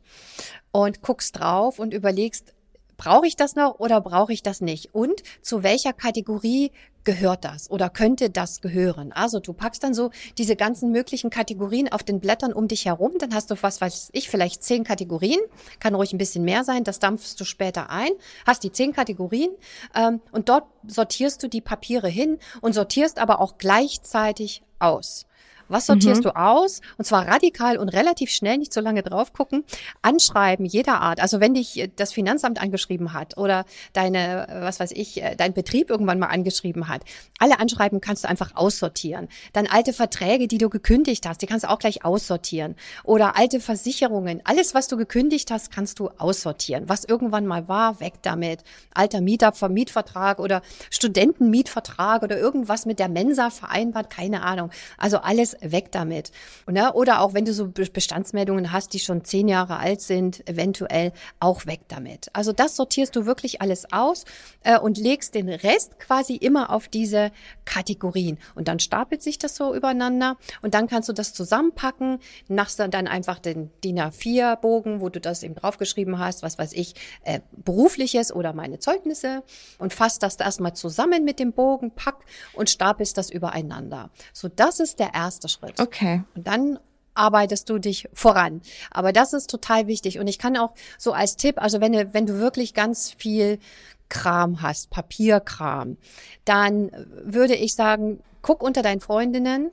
und 0.71 1.01
guckst 1.01 1.39
drauf 1.39 1.79
und 1.79 1.93
überlegst, 1.93 2.53
brauche 2.99 3.25
ich 3.25 3.35
das 3.37 3.55
noch 3.55 3.79
oder 3.79 4.01
brauche 4.01 4.33
ich 4.33 4.43
das 4.43 4.61
nicht? 4.61 4.93
Und 4.93 5.23
zu 5.41 5.63
welcher 5.63 5.93
Kategorie 5.93 6.71
gehört 7.05 7.45
das 7.45 7.71
oder 7.71 7.89
könnte 7.89 8.29
das 8.29 8.59
gehören? 8.59 9.13
Also 9.13 9.39
du 9.39 9.53
packst 9.53 9.83
dann 9.83 9.93
so 9.93 10.11
diese 10.37 10.57
ganzen 10.57 10.91
möglichen 10.91 11.29
Kategorien 11.29 11.89
auf 11.91 12.03
den 12.03 12.19
Blättern 12.19 12.51
um 12.51 12.67
dich 12.67 12.85
herum, 12.85 13.13
dann 13.17 13.33
hast 13.33 13.49
du 13.49 13.55
was 13.61 13.79
weiß 13.79 14.09
ich, 14.11 14.29
vielleicht 14.29 14.63
zehn 14.63 14.83
Kategorien, 14.83 15.39
kann 15.79 15.95
ruhig 15.95 16.13
ein 16.13 16.17
bisschen 16.17 16.43
mehr 16.43 16.65
sein, 16.65 16.83
das 16.83 16.99
dampfst 16.99 17.35
du 17.39 17.45
später 17.45 17.89
ein, 17.89 18.11
hast 18.45 18.63
die 18.63 18.71
zehn 18.71 18.91
Kategorien 18.91 19.49
ähm, 19.95 20.21
und 20.33 20.49
dort 20.49 20.65
sortierst 20.85 21.41
du 21.41 21.47
die 21.47 21.61
Papiere 21.61 22.09
hin 22.09 22.37
und 22.59 22.73
sortierst 22.73 23.17
aber 23.17 23.39
auch 23.39 23.57
gleichzeitig 23.57 24.61
aus. 24.77 25.25
Was 25.69 25.85
sortierst 25.85 26.21
mhm. 26.21 26.29
du 26.29 26.35
aus? 26.35 26.81
Und 26.97 27.05
zwar 27.05 27.27
radikal 27.27 27.77
und 27.77 27.89
relativ 27.89 28.31
schnell, 28.31 28.57
nicht 28.57 28.73
so 28.73 28.81
lange 28.81 29.03
drauf 29.03 29.33
gucken. 29.33 29.63
Anschreiben 30.01 30.65
jeder 30.65 30.99
Art. 31.01 31.21
Also 31.21 31.39
wenn 31.39 31.53
dich 31.53 31.89
das 31.95 32.11
Finanzamt 32.11 32.61
angeschrieben 32.61 33.13
hat 33.13 33.37
oder 33.37 33.65
deine, 33.93 34.47
was 34.61 34.79
weiß 34.79 34.91
ich, 34.91 35.21
dein 35.37 35.53
Betrieb 35.53 35.89
irgendwann 35.89 36.19
mal 36.19 36.27
angeschrieben 36.27 36.87
hat. 36.87 37.03
Alle 37.39 37.59
Anschreiben 37.59 38.01
kannst 38.01 38.23
du 38.23 38.29
einfach 38.29 38.55
aussortieren. 38.55 39.29
Dann 39.53 39.67
alte 39.67 39.93
Verträge, 39.93 40.47
die 40.47 40.57
du 40.57 40.69
gekündigt 40.69 41.27
hast, 41.27 41.41
die 41.41 41.45
kannst 41.45 41.65
du 41.65 41.69
auch 41.69 41.79
gleich 41.79 42.03
aussortieren. 42.03 42.75
Oder 43.03 43.37
alte 43.37 43.59
Versicherungen. 43.59 44.41
Alles, 44.43 44.73
was 44.73 44.87
du 44.87 44.97
gekündigt 44.97 45.51
hast, 45.51 45.71
kannst 45.71 45.99
du 45.99 46.09
aussortieren. 46.17 46.89
Was 46.89 47.05
irgendwann 47.05 47.45
mal 47.45 47.67
war, 47.67 47.99
weg 47.99 48.15
damit. 48.21 48.63
Alter 48.93 49.21
Mieter, 49.21 49.53
Mietvertrag 49.69 50.39
oder 50.39 50.61
Studentenmietvertrag 50.89 52.23
oder 52.23 52.37
irgendwas 52.37 52.85
mit 52.85 52.99
der 52.99 53.09
Mensa 53.09 53.49
vereinbart, 53.49 54.09
keine 54.09 54.43
Ahnung. 54.43 54.71
Also 54.97 55.17
alles 55.17 55.55
weg 55.61 55.91
damit. 55.91 56.31
Ne? 56.69 56.93
Oder 56.93 57.21
auch 57.21 57.33
wenn 57.33 57.45
du 57.45 57.53
so 57.53 57.67
Bestandsmeldungen 57.67 58.71
hast, 58.71 58.93
die 58.93 58.99
schon 58.99 59.23
zehn 59.23 59.47
Jahre 59.47 59.77
alt 59.77 60.01
sind, 60.01 60.47
eventuell 60.47 61.11
auch 61.39 61.65
weg 61.65 61.81
damit. 61.87 62.29
Also 62.33 62.53
das 62.53 62.75
sortierst 62.75 63.15
du 63.15 63.25
wirklich 63.25 63.61
alles 63.61 63.91
aus 63.91 64.25
äh, 64.63 64.79
und 64.79 64.97
legst 64.97 65.35
den 65.35 65.49
Rest 65.49 65.99
quasi 65.99 66.35
immer 66.35 66.69
auf 66.69 66.87
diese 66.87 67.31
Kategorien. 67.65 68.37
Und 68.55 68.67
dann 68.67 68.79
stapelt 68.79 69.21
sich 69.21 69.37
das 69.37 69.55
so 69.55 69.75
übereinander 69.75 70.37
und 70.61 70.73
dann 70.73 70.87
kannst 70.87 71.09
du 71.09 71.13
das 71.13 71.33
zusammenpacken, 71.33 72.19
machst 72.47 72.79
dann 72.79 73.07
einfach 73.07 73.39
den 73.39 73.71
DIN 73.83 73.99
A4-Bogen, 73.99 75.01
wo 75.01 75.09
du 75.09 75.19
das 75.19 75.43
eben 75.43 75.55
draufgeschrieben 75.55 76.19
hast, 76.19 76.43
was 76.43 76.57
weiß 76.57 76.73
ich, 76.73 76.95
äh, 77.23 77.39
berufliches 77.51 78.33
oder 78.33 78.53
meine 78.53 78.79
Zeugnisse 78.79 79.43
und 79.77 79.93
fasst 79.93 80.23
das 80.23 80.37
erstmal 80.37 80.73
zusammen 80.73 81.25
mit 81.25 81.39
dem 81.39 81.53
Bogen, 81.53 81.91
pack 81.91 82.17
und 82.53 82.69
stapelst 82.69 83.17
das 83.17 83.29
übereinander. 83.29 84.09
So, 84.33 84.47
das 84.47 84.79
ist 84.79 84.99
der 84.99 85.13
erste 85.13 85.48
Schritt. 85.49 85.79
Okay. 85.79 86.23
Und 86.35 86.47
dann 86.47 86.79
arbeitest 87.13 87.69
du 87.69 87.79
dich 87.79 88.07
voran. 88.13 88.61
Aber 88.91 89.11
das 89.11 89.33
ist 89.33 89.49
total 89.49 89.87
wichtig. 89.87 90.19
Und 90.19 90.27
ich 90.27 90.39
kann 90.39 90.57
auch 90.57 90.73
so 90.97 91.11
als 91.11 91.35
Tipp, 91.35 91.61
also 91.61 91.81
wenn 91.81 91.91
du, 91.91 92.13
wenn 92.13 92.25
du 92.25 92.39
wirklich 92.39 92.73
ganz 92.73 93.11
viel 93.11 93.59
Kram 94.07 94.61
hast, 94.61 94.89
Papierkram, 94.89 95.97
dann 96.45 96.91
würde 97.23 97.55
ich 97.55 97.75
sagen, 97.75 98.21
guck 98.41 98.63
unter 98.63 98.81
deinen 98.81 99.01
Freundinnen, 99.01 99.71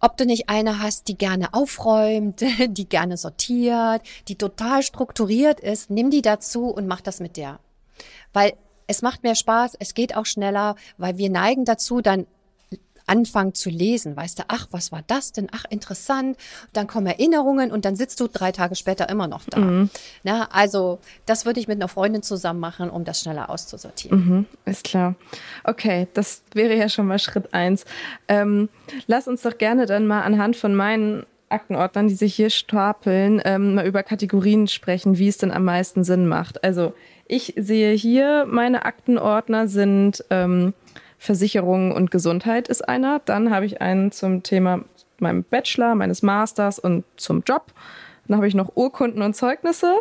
ob 0.00 0.16
du 0.16 0.26
nicht 0.26 0.48
eine 0.48 0.80
hast, 0.80 1.08
die 1.08 1.16
gerne 1.16 1.54
aufräumt, 1.54 2.42
die 2.68 2.88
gerne 2.88 3.16
sortiert, 3.16 4.02
die 4.28 4.36
total 4.36 4.82
strukturiert 4.82 5.60
ist, 5.60 5.90
nimm 5.90 6.10
die 6.10 6.22
dazu 6.22 6.68
und 6.68 6.86
mach 6.86 7.00
das 7.00 7.20
mit 7.20 7.36
der. 7.36 7.60
Weil 8.32 8.54
es 8.86 9.02
macht 9.02 9.22
mehr 9.22 9.34
Spaß, 9.34 9.76
es 9.78 9.94
geht 9.94 10.16
auch 10.16 10.26
schneller, 10.26 10.76
weil 10.96 11.18
wir 11.18 11.30
neigen 11.30 11.64
dazu, 11.64 12.00
dann 12.00 12.26
anfangen 13.06 13.54
zu 13.54 13.70
lesen, 13.70 14.16
weißt 14.16 14.40
du, 14.40 14.42
ach, 14.48 14.66
was 14.70 14.92
war 14.92 15.02
das 15.06 15.32
denn? 15.32 15.48
Ach, 15.52 15.64
interessant. 15.70 16.36
Dann 16.72 16.86
kommen 16.86 17.06
Erinnerungen 17.06 17.70
und 17.70 17.84
dann 17.84 17.96
sitzt 17.96 18.20
du 18.20 18.26
drei 18.26 18.52
Tage 18.52 18.74
später 18.74 19.08
immer 19.08 19.28
noch 19.28 19.44
da. 19.48 19.58
Mhm. 19.58 19.90
Na, 20.22 20.48
also 20.50 20.98
das 21.24 21.46
würde 21.46 21.60
ich 21.60 21.68
mit 21.68 21.76
einer 21.76 21.88
Freundin 21.88 22.22
zusammen 22.22 22.60
machen, 22.60 22.90
um 22.90 23.04
das 23.04 23.20
schneller 23.20 23.50
auszusortieren. 23.50 24.18
Mhm, 24.18 24.46
ist 24.64 24.84
klar. 24.84 25.14
Okay, 25.64 26.08
das 26.14 26.42
wäre 26.52 26.74
ja 26.74 26.88
schon 26.88 27.06
mal 27.06 27.18
Schritt 27.18 27.54
eins. 27.54 27.84
Ähm, 28.28 28.68
lass 29.06 29.28
uns 29.28 29.42
doch 29.42 29.58
gerne 29.58 29.86
dann 29.86 30.06
mal 30.06 30.22
anhand 30.22 30.56
von 30.56 30.74
meinen 30.74 31.24
Aktenordnern, 31.48 32.08
die 32.08 32.14
sich 32.14 32.34
hier 32.34 32.50
stapeln, 32.50 33.40
ähm, 33.44 33.74
mal 33.74 33.86
über 33.86 34.02
Kategorien 34.02 34.66
sprechen, 34.66 35.18
wie 35.18 35.28
es 35.28 35.38
denn 35.38 35.52
am 35.52 35.64
meisten 35.64 36.02
Sinn 36.02 36.26
macht. 36.26 36.64
Also 36.64 36.92
ich 37.28 37.54
sehe 37.56 37.92
hier, 37.92 38.46
meine 38.48 38.84
Aktenordner 38.84 39.68
sind 39.68 40.24
ähm, 40.30 40.74
Versicherung 41.18 41.92
und 41.92 42.10
Gesundheit 42.10 42.68
ist 42.68 42.88
einer. 42.88 43.20
Dann 43.24 43.50
habe 43.50 43.66
ich 43.66 43.80
einen 43.80 44.12
zum 44.12 44.42
Thema 44.42 44.84
meinem 45.18 45.44
Bachelor, 45.44 45.94
meines 45.94 46.22
Masters 46.22 46.78
und 46.78 47.04
zum 47.16 47.42
Job. 47.46 47.72
Dann 48.26 48.36
habe 48.36 48.48
ich 48.48 48.54
noch 48.54 48.76
Urkunden 48.76 49.22
und 49.22 49.34
Zeugnisse 49.34 49.96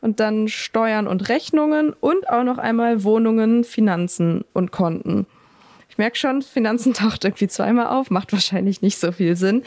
und 0.00 0.20
dann 0.20 0.48
Steuern 0.48 1.06
und 1.06 1.28
Rechnungen 1.28 1.92
und 1.92 2.28
auch 2.28 2.44
noch 2.44 2.58
einmal 2.58 3.02
Wohnungen, 3.04 3.64
Finanzen 3.64 4.44
und 4.52 4.70
Konten. 4.70 5.26
Ich 5.88 5.98
merke 5.98 6.16
schon, 6.16 6.42
Finanzen 6.42 6.94
taucht 6.94 7.24
irgendwie 7.24 7.48
zweimal 7.48 7.88
auf, 7.88 8.10
macht 8.10 8.32
wahrscheinlich 8.32 8.82
nicht 8.82 8.98
so 8.98 9.12
viel 9.12 9.36
Sinn. 9.36 9.62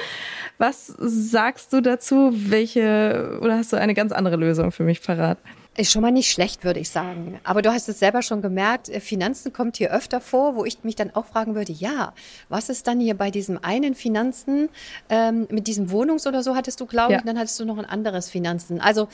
Was 0.57 0.87
sagst 0.97 1.73
du 1.73 1.81
dazu? 1.81 2.31
Welche, 2.33 3.39
oder 3.41 3.57
hast 3.57 3.73
du 3.73 3.77
eine 3.77 3.93
ganz 3.93 4.11
andere 4.11 4.35
Lösung 4.35 4.71
für 4.71 4.83
mich 4.83 5.01
parat? 5.01 5.37
Ist 5.77 5.93
schon 5.93 6.01
mal 6.01 6.11
nicht 6.11 6.29
schlecht, 6.29 6.65
würde 6.65 6.81
ich 6.81 6.89
sagen. 6.89 7.39
Aber 7.45 7.61
du 7.61 7.71
hast 7.71 7.87
es 7.87 7.97
selber 7.97 8.21
schon 8.21 8.41
gemerkt, 8.41 8.89
äh, 8.89 8.99
Finanzen 8.99 9.53
kommt 9.53 9.77
hier 9.77 9.91
öfter 9.91 10.19
vor, 10.19 10.57
wo 10.57 10.65
ich 10.65 10.83
mich 10.83 10.95
dann 10.95 11.15
auch 11.15 11.25
fragen 11.25 11.55
würde, 11.55 11.71
ja, 11.71 12.13
was 12.49 12.67
ist 12.67 12.87
dann 12.87 12.99
hier 12.99 13.15
bei 13.15 13.31
diesem 13.31 13.57
einen 13.63 13.95
Finanzen, 13.95 14.67
ähm, 15.09 15.47
mit 15.49 15.67
diesem 15.67 15.89
Wohnungs- 15.89 16.27
oder 16.27 16.43
so 16.43 16.57
hattest 16.57 16.81
du, 16.81 16.85
glaube 16.85 17.13
ich, 17.13 17.15
ja. 17.15 17.19
und 17.21 17.27
dann 17.27 17.39
hattest 17.39 17.57
du 17.57 17.63
noch 17.63 17.77
ein 17.77 17.85
anderes 17.85 18.29
Finanzen. 18.29 18.81
Also 18.81 19.07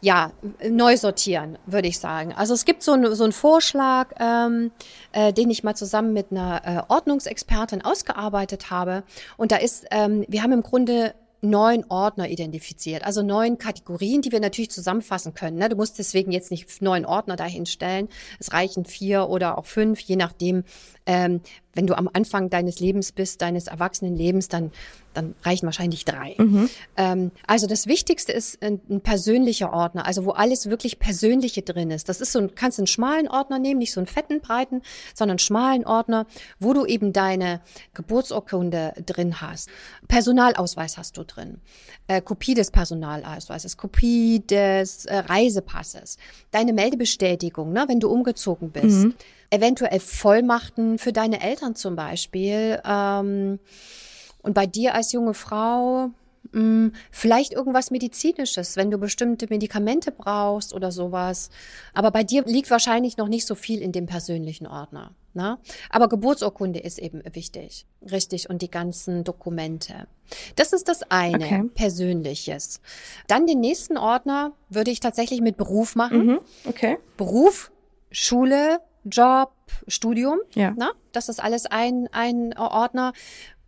ja, 0.00 0.32
neu 0.66 0.96
sortieren, 0.96 1.58
würde 1.66 1.88
ich 1.88 1.98
sagen. 1.98 2.32
Also 2.32 2.54
es 2.54 2.64
gibt 2.64 2.82
so, 2.82 2.92
ein, 2.92 3.14
so 3.14 3.24
einen 3.24 3.34
Vorschlag, 3.34 4.08
ähm, 4.18 4.70
äh, 5.12 5.34
den 5.34 5.50
ich 5.50 5.62
mal 5.62 5.74
zusammen 5.74 6.14
mit 6.14 6.30
einer 6.30 6.62
äh, 6.64 6.82
Ordnungsexpertin 6.90 7.84
ausgearbeitet 7.84 8.70
habe. 8.70 9.02
Und 9.36 9.52
da 9.52 9.56
ist, 9.56 9.84
ähm, 9.90 10.24
wir 10.26 10.42
haben 10.42 10.52
im 10.52 10.62
Grunde 10.62 11.14
neun 11.40 11.84
Ordner 11.88 12.28
identifiziert, 12.28 13.04
also 13.04 13.22
neun 13.22 13.58
Kategorien, 13.58 14.22
die 14.22 14.32
wir 14.32 14.40
natürlich 14.40 14.70
zusammenfassen 14.70 15.34
können. 15.34 15.58
Ne? 15.58 15.68
Du 15.68 15.76
musst 15.76 15.98
deswegen 15.98 16.32
jetzt 16.32 16.50
nicht 16.50 16.82
neun 16.82 17.04
Ordner 17.04 17.36
dahin 17.36 17.66
stellen. 17.66 18.08
Es 18.38 18.52
reichen 18.52 18.84
vier 18.84 19.28
oder 19.28 19.58
auch 19.58 19.66
fünf, 19.66 20.00
je 20.00 20.16
nachdem, 20.16 20.64
ähm, 21.06 21.40
wenn 21.74 21.86
du 21.86 21.96
am 21.96 22.08
Anfang 22.12 22.50
deines 22.50 22.80
Lebens 22.80 23.12
bist, 23.12 23.42
deines 23.42 23.66
Erwachsenenlebens, 23.66 24.48
dann, 24.48 24.72
dann 25.14 25.34
reichen 25.42 25.66
wahrscheinlich 25.66 26.04
drei. 26.04 26.34
Mhm. 26.38 26.70
Ähm, 26.96 27.30
also 27.46 27.66
das 27.66 27.86
Wichtigste 27.86 28.32
ist 28.32 28.62
ein, 28.62 28.80
ein, 28.88 29.00
persönlicher 29.00 29.72
Ordner, 29.72 30.06
also 30.06 30.24
wo 30.24 30.30
alles 30.30 30.70
wirklich 30.70 30.98
Persönliche 30.98 31.62
drin 31.62 31.90
ist. 31.90 32.08
Das 32.08 32.20
ist 32.20 32.32
so 32.32 32.40
ein, 32.40 32.54
kannst 32.54 32.78
einen 32.78 32.86
schmalen 32.86 33.28
Ordner 33.28 33.58
nehmen, 33.58 33.78
nicht 33.78 33.92
so 33.92 34.00
einen 34.00 34.06
fetten, 34.06 34.40
breiten, 34.40 34.82
sondern 35.14 35.34
einen 35.34 35.38
schmalen 35.38 35.86
Ordner, 35.86 36.26
wo 36.58 36.72
du 36.72 36.86
eben 36.86 37.12
deine 37.12 37.60
Geburtsurkunde 37.94 38.94
drin 39.04 39.40
hast. 39.40 39.68
Personalausweis 40.08 40.96
hast 40.96 41.16
du 41.16 41.24
drin, 41.24 41.60
äh, 42.06 42.22
Kopie 42.22 42.54
des 42.54 42.70
Personalausweises, 42.70 43.76
Kopie 43.76 44.40
des 44.40 45.04
äh, 45.04 45.18
Reisepasses, 45.18 46.16
deine 46.50 46.72
Meldebestätigung, 46.72 47.72
ne, 47.72 47.84
wenn 47.88 48.00
du 48.00 48.08
umgezogen 48.08 48.70
bist. 48.70 49.04
Mhm 49.04 49.14
eventuell 49.50 50.00
Vollmachten 50.00 50.98
für 50.98 51.12
deine 51.12 51.40
Eltern 51.40 51.74
zum 51.74 51.96
Beispiel. 51.96 52.80
Ähm, 52.84 53.58
und 54.42 54.54
bei 54.54 54.66
dir 54.66 54.94
als 54.94 55.12
junge 55.12 55.34
Frau 55.34 56.10
mh, 56.52 56.52
hm, 56.52 56.92
vielleicht 57.10 57.52
irgendwas 57.52 57.90
Medizinisches, 57.90 58.76
wenn 58.76 58.90
du 58.90 58.98
bestimmte 58.98 59.46
Medikamente 59.48 60.12
brauchst 60.12 60.72
oder 60.74 60.92
sowas. 60.92 61.50
Aber 61.94 62.10
bei 62.10 62.24
dir 62.24 62.44
liegt 62.44 62.70
wahrscheinlich 62.70 63.16
noch 63.16 63.28
nicht 63.28 63.46
so 63.46 63.54
viel 63.54 63.80
in 63.80 63.92
dem 63.92 64.06
persönlichen 64.06 64.66
Ordner. 64.66 65.14
Ne? 65.34 65.58
Aber 65.90 66.08
Geburtsurkunde 66.08 66.80
ist 66.80 66.98
eben 66.98 67.22
wichtig. 67.32 67.86
Richtig. 68.10 68.50
Und 68.50 68.62
die 68.62 68.70
ganzen 68.70 69.24
Dokumente. 69.24 70.08
Das 70.56 70.72
ist 70.72 70.88
das 70.88 71.02
eine, 71.10 71.44
okay. 71.44 71.64
Persönliches. 71.74 72.80
Dann 73.28 73.46
den 73.46 73.60
nächsten 73.60 73.96
Ordner 73.96 74.52
würde 74.68 74.90
ich 74.90 75.00
tatsächlich 75.00 75.40
mit 75.40 75.56
Beruf 75.56 75.94
machen. 75.94 76.26
Mhm. 76.26 76.40
Okay. 76.64 76.98
Beruf, 77.16 77.70
Schule, 78.10 78.80
Job, 79.10 79.52
Studium. 79.86 80.38
Ja. 80.54 80.74
Na, 80.76 80.92
das 81.12 81.28
ist 81.28 81.42
alles 81.42 81.66
ein, 81.66 82.08
ein 82.12 82.56
Ordner. 82.56 83.12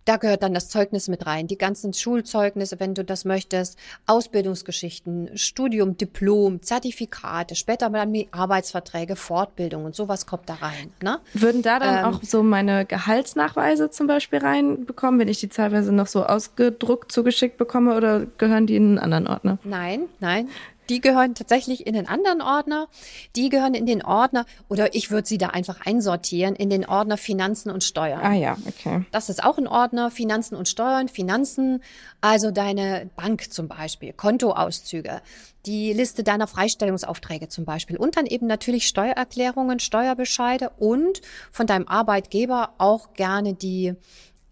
Da 0.07 0.17
gehört 0.17 0.43
dann 0.43 0.55
das 0.55 0.69
Zeugnis 0.69 1.09
mit 1.09 1.27
rein, 1.27 1.47
die 1.47 1.59
ganzen 1.59 1.93
Schulzeugnisse, 1.93 2.81
wenn 2.81 2.95
du 2.95 3.05
das 3.05 3.25
möchtest, 3.25 3.79
Ausbildungsgeschichten, 4.07 5.37
Studium, 5.37 5.99
Diplom, 5.99 6.63
Zertifikate, 6.63 7.55
später 7.55 7.91
dann 7.91 8.13
die 8.13 8.29
Arbeitsverträge, 8.33 9.15
Fortbildung 9.15 9.85
und 9.85 9.95
sowas 9.95 10.27
kommt 10.27 10.49
da 10.49 10.55
rein. 10.55 10.93
Ne? 11.03 11.21
Würden 11.35 11.63
da 11.63 11.79
dann 11.79 11.99
ähm, 11.99 12.05
auch 12.07 12.23
so 12.23 12.43
meine 12.43 12.87
Gehaltsnachweise 12.87 13.91
zum 13.91 14.07
Beispiel 14.07 14.39
reinbekommen, 14.39 15.21
wenn 15.21 15.29
ich 15.29 15.39
die 15.39 15.49
teilweise 15.49 15.93
noch 15.93 16.07
so 16.07 16.25
ausgedruckt 16.25 17.13
zugeschickt 17.13 17.59
bekomme 17.59 17.95
oder 17.95 18.27
gehören 18.39 18.67
die 18.67 18.77
in 18.77 18.99
einen 18.99 18.99
anderen 18.99 19.27
Ordner? 19.29 19.59
Nein, 19.65 20.09
nein. 20.19 20.49
Die 20.91 21.01
gehören 21.01 21.35
tatsächlich 21.35 21.87
in 21.87 21.95
den 21.95 22.07
anderen 22.07 22.43
Ordner. 22.43 22.89
Die 23.37 23.49
gehören 23.49 23.75
in 23.75 23.87
den 23.87 24.05
Ordner, 24.05 24.45
oder 24.69 24.95
ich 24.95 25.11
würde 25.11 25.27
sie 25.27 25.39
da 25.39 25.49
einfach 25.49 25.87
einsortieren, 25.87 26.57
in 26.57 26.69
den 26.69 26.85
Ordner 26.85 27.17
Finanzen 27.17 27.71
und 27.71 27.85
Steuern. 27.85 28.21
Ah 28.21 28.35
ja, 28.35 28.57
okay. 28.67 29.05
Das 29.13 29.29
ist 29.31 29.43
auch 29.43 29.57
ein 29.57 29.69
Ordner, 29.69 30.11
Finanzen 30.11 30.57
und 30.57 30.69
Steuern. 30.69 31.09
Finanzen, 31.09 31.83
also 32.21 32.51
deine 32.51 33.09
Bank 33.17 33.53
zum 33.53 33.69
Beispiel, 33.69 34.13
Kontoauszüge, 34.13 35.23
die 35.67 35.93
Liste 35.93 36.25
deiner 36.25 36.47
Freistellungsaufträge 36.47 37.49
zum 37.49 37.65
Beispiel 37.65 37.97
und 37.97 38.17
dann 38.17 38.27
eben 38.27 38.47
natürlich 38.47 38.87
Steuererklärungen, 38.87 39.79
Steuerbescheide 39.79 40.71
und 40.79 41.21
von 41.53 41.67
deinem 41.67 41.87
Arbeitgeber 41.87 42.75
auch 42.79 43.13
gerne 43.15 43.55
die 43.55 43.95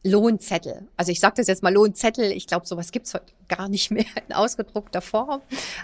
Lohnzettel. 0.05 0.89
Also 0.97 1.13
ich 1.13 1.21
sage 1.21 1.35
das 1.37 1.49
jetzt 1.49 1.63
mal 1.63 1.73
Lohnzettel. 1.73 2.31
Ich 2.33 2.47
glaube, 2.47 2.67
sowas 2.67 2.93
gibt's 2.93 3.15
heute 3.15 3.33
gar 3.49 3.69
nicht 3.69 3.91
mehr 3.91 4.05
in 4.29 4.35
ausgedruckter 4.35 5.01
Form. 5.01 5.41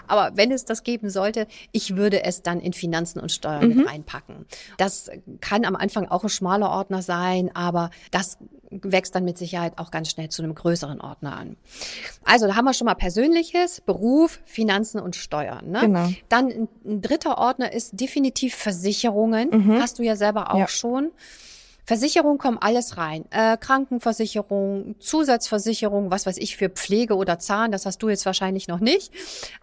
Aber 0.07 0.35
wenn 0.37 0.51
es 0.51 0.65
das 0.65 0.83
geben 0.83 1.09
sollte, 1.09 1.47
ich 1.71 1.95
würde 1.95 2.23
es 2.23 2.41
dann 2.41 2.59
in 2.59 2.73
Finanzen 2.73 3.19
und 3.19 3.31
Steuern 3.31 3.67
mhm. 3.67 3.77
mit 3.77 3.87
reinpacken. 3.87 4.45
Das 4.77 5.09
kann 5.41 5.65
am 5.65 5.75
Anfang 5.75 6.07
auch 6.07 6.23
ein 6.23 6.29
schmaler 6.29 6.69
Ordner 6.69 7.01
sein, 7.01 7.53
aber 7.53 7.89
das 8.11 8.37
wächst 8.71 9.15
dann 9.15 9.25
mit 9.25 9.37
Sicherheit 9.37 9.77
auch 9.77 9.91
ganz 9.91 10.09
schnell 10.09 10.29
zu 10.29 10.43
einem 10.43 10.55
größeren 10.55 11.01
Ordner 11.01 11.37
an. 11.37 11.57
Also 12.23 12.47
da 12.47 12.55
haben 12.55 12.65
wir 12.65 12.73
schon 12.73 12.85
mal 12.85 12.95
Persönliches, 12.95 13.81
Beruf, 13.81 14.39
Finanzen 14.45 14.99
und 14.99 15.15
Steuern. 15.15 15.69
Ne? 15.71 15.81
Genau. 15.81 16.09
Dann 16.29 16.67
ein, 16.85 17.01
dritter 17.01 17.37
Ordner 17.37 17.71
ist 17.71 17.99
definitiv 17.99 18.55
Versicherungen. 18.55 19.49
Mhm. 19.49 19.81
Hast 19.81 19.99
du 19.99 20.03
ja 20.03 20.15
selber 20.15 20.53
auch 20.53 20.59
ja. 20.59 20.67
schon. 20.67 21.11
Versicherung 21.85 22.37
kommt 22.39 22.63
alles 22.63 22.97
rein. 22.97 23.25
Äh, 23.29 23.57
Krankenversicherung, 23.57 24.95
Zusatzversicherung, 24.99 26.09
was 26.09 26.25
weiß 26.25 26.37
ich 26.37 26.57
für 26.57 26.69
Pflege 26.69 27.15
oder 27.15 27.37
Zahn, 27.39 27.71
das 27.71 27.85
hast 27.85 27.99
du 27.99 28.09
jetzt 28.09 28.25
wahrscheinlich 28.25 28.67
noch 28.67 28.79
nicht. 28.79 29.13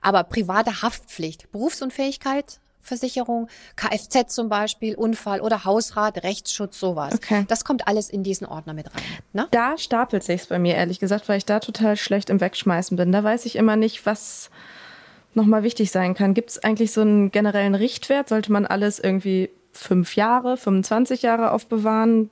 Aber 0.01 0.23
private 0.25 0.83
Haftpflicht, 0.83 1.51
Berufsunfähigkeit, 1.51 2.61
Versicherung, 2.81 3.49
Kfz 3.77 4.35
zum 4.35 4.49
Beispiel, 4.49 4.95
Unfall 4.95 5.41
oder 5.41 5.65
Hausrat, 5.65 6.23
Rechtsschutz, 6.25 6.79
sowas. 6.79 7.15
Okay. 7.15 7.45
Das 7.49 7.65
kommt 7.65 7.87
alles 7.87 8.11
in 8.11 8.23
diesen 8.23 8.47
Ordner 8.47 8.75
mit 8.75 8.93
rein. 8.95 9.03
Ne? 9.33 9.47
Da 9.51 9.79
stapelt 9.79 10.25
sich's 10.25 10.47
bei 10.47 10.59
mir, 10.59 10.75
ehrlich 10.75 10.99
gesagt, 11.01 11.29
weil 11.29 11.39
ich 11.39 11.47
da 11.47 11.61
total 11.61 11.97
schlecht 11.97 12.29
im 12.29 12.41
Wegschmeißen 12.41 12.97
bin. 12.97 13.13
Da 13.13 13.23
weiß 13.23 13.47
ich 13.47 13.57
immer 13.57 13.77
nicht, 13.77 14.05
was 14.05 14.51
nochmal 15.35 15.63
wichtig 15.63 15.91
sein 15.91 16.15
kann. 16.15 16.35
Gibt 16.35 16.51
es 16.51 16.63
eigentlich 16.63 16.93
so 16.93 17.01
einen 17.01 17.31
generellen 17.31 17.75
Richtwert? 17.75 18.29
Sollte 18.29 18.53
man 18.53 18.67
alles 18.67 18.99
irgendwie 18.99 19.51
fünf 19.73 20.17
Jahre, 20.17 20.57
25 20.57 21.23
Jahre 21.23 21.51
aufbewahren? 21.53 22.31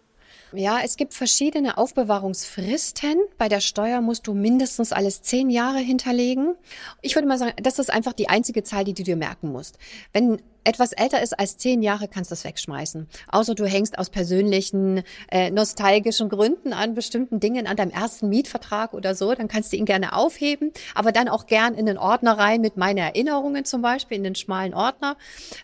Ja, 0.52 0.80
es 0.82 0.96
gibt 0.96 1.14
verschiedene 1.14 1.78
Aufbewahrungsfristen. 1.78 3.16
Bei 3.38 3.48
der 3.48 3.60
Steuer 3.60 4.00
musst 4.00 4.26
du 4.26 4.34
mindestens 4.34 4.90
alles 4.90 5.22
zehn 5.22 5.48
Jahre 5.48 5.78
hinterlegen. 5.78 6.56
Ich 7.02 7.14
würde 7.14 7.28
mal 7.28 7.38
sagen, 7.38 7.52
das 7.62 7.78
ist 7.78 7.90
einfach 7.90 8.12
die 8.12 8.28
einzige 8.28 8.64
Zahl, 8.64 8.82
die 8.82 8.94
du 8.94 9.04
dir 9.04 9.14
merken 9.14 9.52
musst. 9.52 9.78
Wenn 10.12 10.42
etwas 10.64 10.92
älter 10.92 11.22
ist 11.22 11.38
als 11.38 11.56
zehn 11.56 11.82
Jahre, 11.82 12.08
kannst 12.08 12.32
du 12.32 12.34
es 12.34 12.44
wegschmeißen. 12.44 13.08
Außer 13.28 13.54
du 13.54 13.64
hängst 13.64 13.96
aus 13.96 14.10
persönlichen, 14.10 15.02
äh, 15.30 15.50
nostalgischen 15.52 16.28
Gründen 16.28 16.72
an 16.72 16.94
bestimmten 16.94 17.38
Dingen, 17.38 17.68
an 17.68 17.76
deinem 17.76 17.92
ersten 17.92 18.28
Mietvertrag 18.28 18.92
oder 18.92 19.14
so, 19.14 19.32
dann 19.34 19.46
kannst 19.46 19.72
du 19.72 19.76
ihn 19.76 19.84
gerne 19.84 20.14
aufheben, 20.16 20.72
aber 20.96 21.12
dann 21.12 21.28
auch 21.28 21.46
gern 21.46 21.74
in 21.74 21.86
den 21.86 21.96
Ordner 21.96 22.36
rein 22.36 22.60
mit 22.60 22.76
meinen 22.76 22.98
Erinnerungen 22.98 23.64
zum 23.64 23.82
Beispiel, 23.82 24.16
in 24.16 24.24
den 24.24 24.34
schmalen 24.34 24.74
Ordner. 24.74 25.16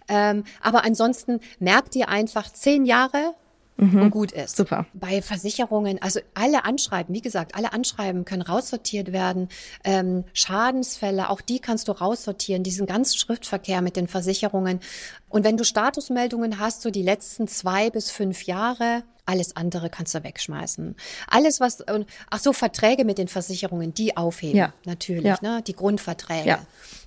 Ähm, 0.09 0.45
aber 0.62 0.85
ansonsten 0.85 1.40
merk 1.59 1.90
dir 1.90 2.09
einfach 2.09 2.50
zehn 2.52 2.87
Jahre 2.87 3.35
mhm. 3.76 4.02
und 4.02 4.11
gut 4.11 4.33
ist. 4.33 4.56
Super. 4.56 4.87
Bei 4.95 5.23
Versicherungen, 5.23 6.00
also 6.00 6.21
alle 6.35 6.64
Anschreiben, 6.64 7.14
wie 7.14 7.21
gesagt, 7.21 7.54
alle 7.54 7.73
Anschreiben 7.73 8.25
können 8.25 8.42
raussortiert 8.42 9.12
werden. 9.12 9.49
Ähm, 9.85 10.25
Schadensfälle, 10.33 11.30
auch 11.30 11.40
die 11.40 11.59
kannst 11.59 11.88
du 11.88 11.92
raussortieren, 11.92 12.62
diesen 12.62 12.87
ganzen 12.87 13.18
Schriftverkehr 13.18 13.83
mit 13.83 13.97
den 13.97 14.09
Versicherungen. 14.09 14.80
Und 15.28 15.45
wenn 15.45 15.56
du 15.56 15.64
Statusmeldungen 15.64 16.59
hast, 16.59 16.83
so 16.83 16.90
die 16.90 17.02
letzten 17.02 17.49
zwei 17.49 17.90
bis 17.90 18.11
fünf 18.11 18.45
Jahre, 18.45 19.02
alles 19.26 19.56
andere 19.56 19.90
kannst 19.90 20.14
du 20.14 20.25
wegschmeißen. 20.25 20.97
Alles, 21.28 21.61
was, 21.61 21.85
ach 22.30 22.38
so, 22.38 22.52
Verträge 22.52 23.04
mit 23.04 23.18
den 23.18 23.28
Versicherungen, 23.28 23.92
die 23.92 24.16
aufheben. 24.16 24.56
Ja. 24.56 24.73
Natürlich, 24.85 25.25
ja. 25.25 25.38
ne? 25.42 25.62
Die 25.66 25.75
Grundverträge. 25.75 26.49
Ja. 26.49 26.66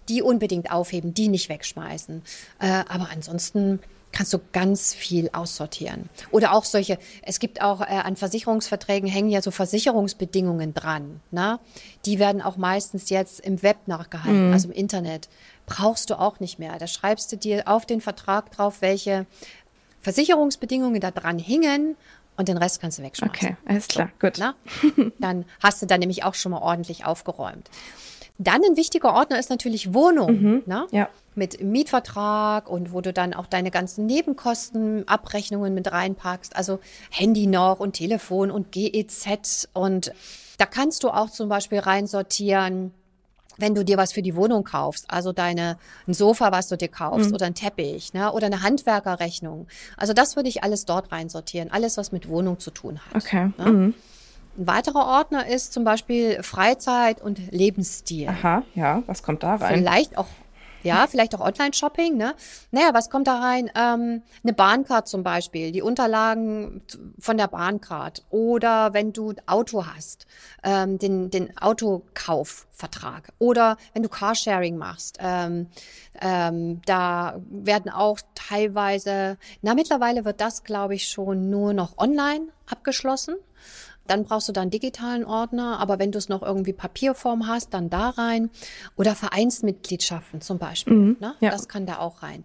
Die 0.09 0.21
unbedingt 0.21 0.71
aufheben, 0.71 1.13
die 1.13 1.27
nicht 1.27 1.49
wegschmeißen. 1.49 2.21
Äh, 2.59 2.83
aber 2.87 3.09
ansonsten, 3.11 3.79
kannst 4.11 4.33
du 4.33 4.39
ganz 4.51 4.93
viel 4.93 5.29
aussortieren. 5.33 6.09
Oder 6.31 6.53
auch 6.53 6.65
solche, 6.65 6.97
es 7.21 7.39
gibt 7.39 7.61
auch 7.61 7.81
äh, 7.81 7.85
an 7.85 8.15
Versicherungsverträgen 8.15 9.09
hängen 9.09 9.29
ja 9.29 9.41
so 9.41 9.51
Versicherungsbedingungen 9.51 10.73
dran. 10.73 11.21
Ne? 11.31 11.59
Die 12.05 12.19
werden 12.19 12.41
auch 12.41 12.57
meistens 12.57 13.09
jetzt 13.09 13.39
im 13.39 13.61
Web 13.61 13.77
nachgehalten, 13.87 14.47
mhm. 14.47 14.53
also 14.53 14.69
im 14.69 14.73
Internet. 14.73 15.29
Brauchst 15.65 16.09
du 16.09 16.19
auch 16.19 16.39
nicht 16.39 16.57
mehr. 16.57 16.77
Da 16.79 16.87
schreibst 16.87 17.31
du 17.31 17.37
dir 17.37 17.67
auf 17.67 17.85
den 17.85 18.01
Vertrag 18.01 18.51
drauf, 18.51 18.81
welche 18.81 19.27
Versicherungsbedingungen 20.01 21.01
da 21.01 21.11
dran 21.11 21.39
hingen 21.39 21.95
und 22.37 22.47
den 22.47 22.57
Rest 22.57 22.79
kannst 22.79 22.99
du 22.99 23.03
wegschmeißen. 23.03 23.35
Okay, 23.35 23.57
alles 23.65 23.87
klar, 23.87 24.09
gut. 24.19 24.35
Na? 24.39 24.55
Dann 25.19 25.45
hast 25.61 25.81
du 25.81 25.85
da 25.85 25.97
nämlich 25.97 26.23
auch 26.23 26.35
schon 26.35 26.51
mal 26.51 26.61
ordentlich 26.61 27.05
aufgeräumt. 27.05 27.69
Dann 28.37 28.63
ein 28.63 28.77
wichtiger 28.77 29.13
Ordner 29.13 29.37
ist 29.37 29.49
natürlich 29.49 29.93
Wohnung. 29.93 30.41
Mhm, 30.41 30.63
ne? 30.65 30.87
Ja. 30.91 31.09
Mit 31.35 31.61
Mietvertrag 31.61 32.69
und 32.69 32.93
wo 32.93 33.01
du 33.01 33.11
dann 33.11 33.33
auch 33.33 33.45
deine 33.45 33.69
ganzen 33.69 34.05
Nebenkosten, 34.05 35.05
Abrechnungen 35.09 35.73
mit 35.73 35.91
reinpackst. 35.91 36.55
Also 36.55 36.79
Handy 37.11 37.47
noch 37.47 37.81
und 37.81 37.93
Telefon 37.93 38.49
und 38.49 38.71
GEZ. 38.71 39.67
Und 39.73 40.13
da 40.57 40.65
kannst 40.65 41.03
du 41.03 41.09
auch 41.09 41.29
zum 41.29 41.49
Beispiel 41.49 41.79
reinsortieren, 41.79 42.93
wenn 43.59 43.75
du 43.75 43.83
dir 43.83 43.97
was 43.97 44.13
für 44.13 44.21
die 44.21 44.35
Wohnung 44.35 44.63
kaufst, 44.63 45.05
also 45.09 45.31
deine 45.31 45.77
ein 46.07 46.13
Sofa, 46.13 46.51
was 46.51 46.67
du 46.67 46.77
dir 46.77 46.87
kaufst, 46.87 47.29
mhm. 47.29 47.35
oder 47.35 47.45
ein 47.45 47.55
Teppich, 47.55 48.13
ne, 48.13 48.31
oder 48.31 48.47
eine 48.47 48.63
Handwerkerrechnung. 48.63 49.67
Also 49.97 50.13
das 50.13 50.35
würde 50.35 50.49
ich 50.49 50.63
alles 50.63 50.85
dort 50.85 51.11
reinsortieren, 51.11 51.71
alles 51.71 51.97
was 51.97 52.11
mit 52.11 52.27
Wohnung 52.27 52.59
zu 52.59 52.71
tun 52.71 52.99
hat. 52.99 53.15
Okay. 53.23 53.51
Ne? 53.57 53.65
Mhm. 53.65 53.93
Ein 54.57 54.67
weiterer 54.67 55.05
Ordner 55.05 55.47
ist 55.47 55.73
zum 55.73 55.83
Beispiel 55.83 56.41
Freizeit 56.43 57.21
und 57.21 57.39
Lebensstil. 57.51 58.27
Aha, 58.27 58.63
ja, 58.75 59.03
was 59.05 59.23
kommt 59.23 59.43
da 59.43 59.55
rein? 59.55 59.79
Vielleicht 59.79 60.17
auch 60.17 60.27
ja, 60.83 61.07
vielleicht 61.07 61.35
auch 61.35 61.41
Online-Shopping, 61.41 62.17
ne? 62.17 62.35
Naja, 62.71 62.89
was 62.93 63.09
kommt 63.09 63.27
da 63.27 63.39
rein? 63.39 63.69
Ähm, 63.75 64.23
eine 64.43 64.53
Bahncard 64.53 65.07
zum 65.07 65.23
Beispiel, 65.23 65.71
die 65.71 65.81
Unterlagen 65.81 66.81
von 67.19 67.37
der 67.37 67.47
Bahncard. 67.47 68.23
Oder 68.29 68.93
wenn 68.93 69.13
du 69.13 69.33
Auto 69.45 69.85
hast, 69.85 70.25
ähm, 70.63 70.97
den, 70.97 71.29
den 71.29 71.57
Autokaufvertrag. 71.57 73.29
Oder 73.39 73.77
wenn 73.93 74.03
du 74.03 74.09
Carsharing 74.09 74.77
machst, 74.77 75.17
ähm, 75.21 75.67
ähm, 76.21 76.81
da 76.85 77.39
werden 77.49 77.91
auch 77.91 78.19
teilweise, 78.35 79.37
na, 79.61 79.73
mittlerweile 79.73 80.25
wird 80.25 80.41
das, 80.41 80.63
glaube 80.63 80.95
ich, 80.95 81.07
schon 81.07 81.49
nur 81.49 81.73
noch 81.73 81.97
online 81.97 82.47
abgeschlossen. 82.67 83.35
Dann 84.09 84.23
brauchst 84.23 84.49
du 84.49 84.53
da 84.53 84.61
einen 84.61 84.71
digitalen 84.71 85.23
Ordner, 85.23 85.79
aber 85.79 85.99
wenn 85.99 86.11
du 86.11 86.17
es 86.17 86.29
noch 86.29 86.41
irgendwie 86.41 86.73
Papierform 86.73 87.45
hast, 87.45 87.75
dann 87.75 87.91
da 87.91 88.09
rein. 88.09 88.49
Oder 88.95 89.13
Vereinsmitgliedschaften 89.13 90.41
zum 90.41 90.57
Beispiel. 90.57 90.93
Mhm, 90.93 91.17
ne? 91.19 91.35
ja. 91.41 91.51
Das 91.51 91.67
kann 91.67 91.85
da 91.85 91.99
auch 91.99 92.23
rein. 92.23 92.43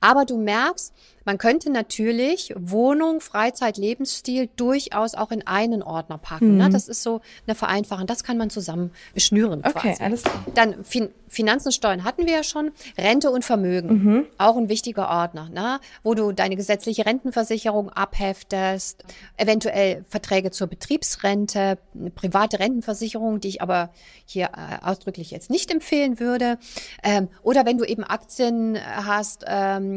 Aber 0.00 0.24
du 0.24 0.38
merkst, 0.38 0.92
man 1.28 1.36
könnte 1.36 1.68
natürlich 1.68 2.54
Wohnung, 2.56 3.20
Freizeit, 3.20 3.76
Lebensstil 3.76 4.48
durchaus 4.56 5.14
auch 5.14 5.30
in 5.30 5.46
einen 5.46 5.82
Ordner 5.82 6.16
packen. 6.16 6.46
Ne? 6.46 6.52
Mhm. 6.52 6.58
Ne? 6.58 6.70
Das 6.70 6.88
ist 6.88 7.02
so 7.02 7.20
eine 7.46 7.54
Vereinfachung. 7.54 8.06
Das 8.06 8.24
kann 8.24 8.38
man 8.38 8.48
zusammen 8.48 8.92
beschnüren. 9.12 9.60
Okay, 9.62 9.90
quasi. 9.90 10.02
alles 10.02 10.22
klar. 10.22 10.42
Dann 10.54 10.84
fin 10.84 11.10
Finanzen, 11.30 11.72
Steuern 11.72 12.04
hatten 12.04 12.24
wir 12.24 12.32
ja 12.32 12.42
schon. 12.42 12.70
Rente 12.96 13.30
und 13.30 13.44
Vermögen. 13.44 13.88
Mhm. 13.88 14.26
Auch 14.38 14.56
ein 14.56 14.70
wichtiger 14.70 15.10
Ordner, 15.10 15.50
ne? 15.50 15.80
wo 16.02 16.14
du 16.14 16.32
deine 16.32 16.56
gesetzliche 16.56 17.04
Rentenversicherung 17.04 17.90
abheftest, 17.90 19.04
eventuell 19.36 20.06
Verträge 20.08 20.50
zur 20.50 20.68
Betriebsrente, 20.68 21.76
eine 21.94 22.10
private 22.10 22.58
Rentenversicherung, 22.58 23.40
die 23.40 23.48
ich 23.48 23.60
aber 23.60 23.90
hier 24.24 24.46
äh, 24.46 24.82
ausdrücklich 24.82 25.30
jetzt 25.30 25.50
nicht 25.50 25.70
empfehlen 25.70 26.18
würde. 26.18 26.58
Ähm, 27.02 27.28
oder 27.42 27.66
wenn 27.66 27.76
du 27.76 27.84
eben 27.84 28.04
Aktien 28.04 28.78
hast, 28.82 29.44
ähm, 29.46 29.87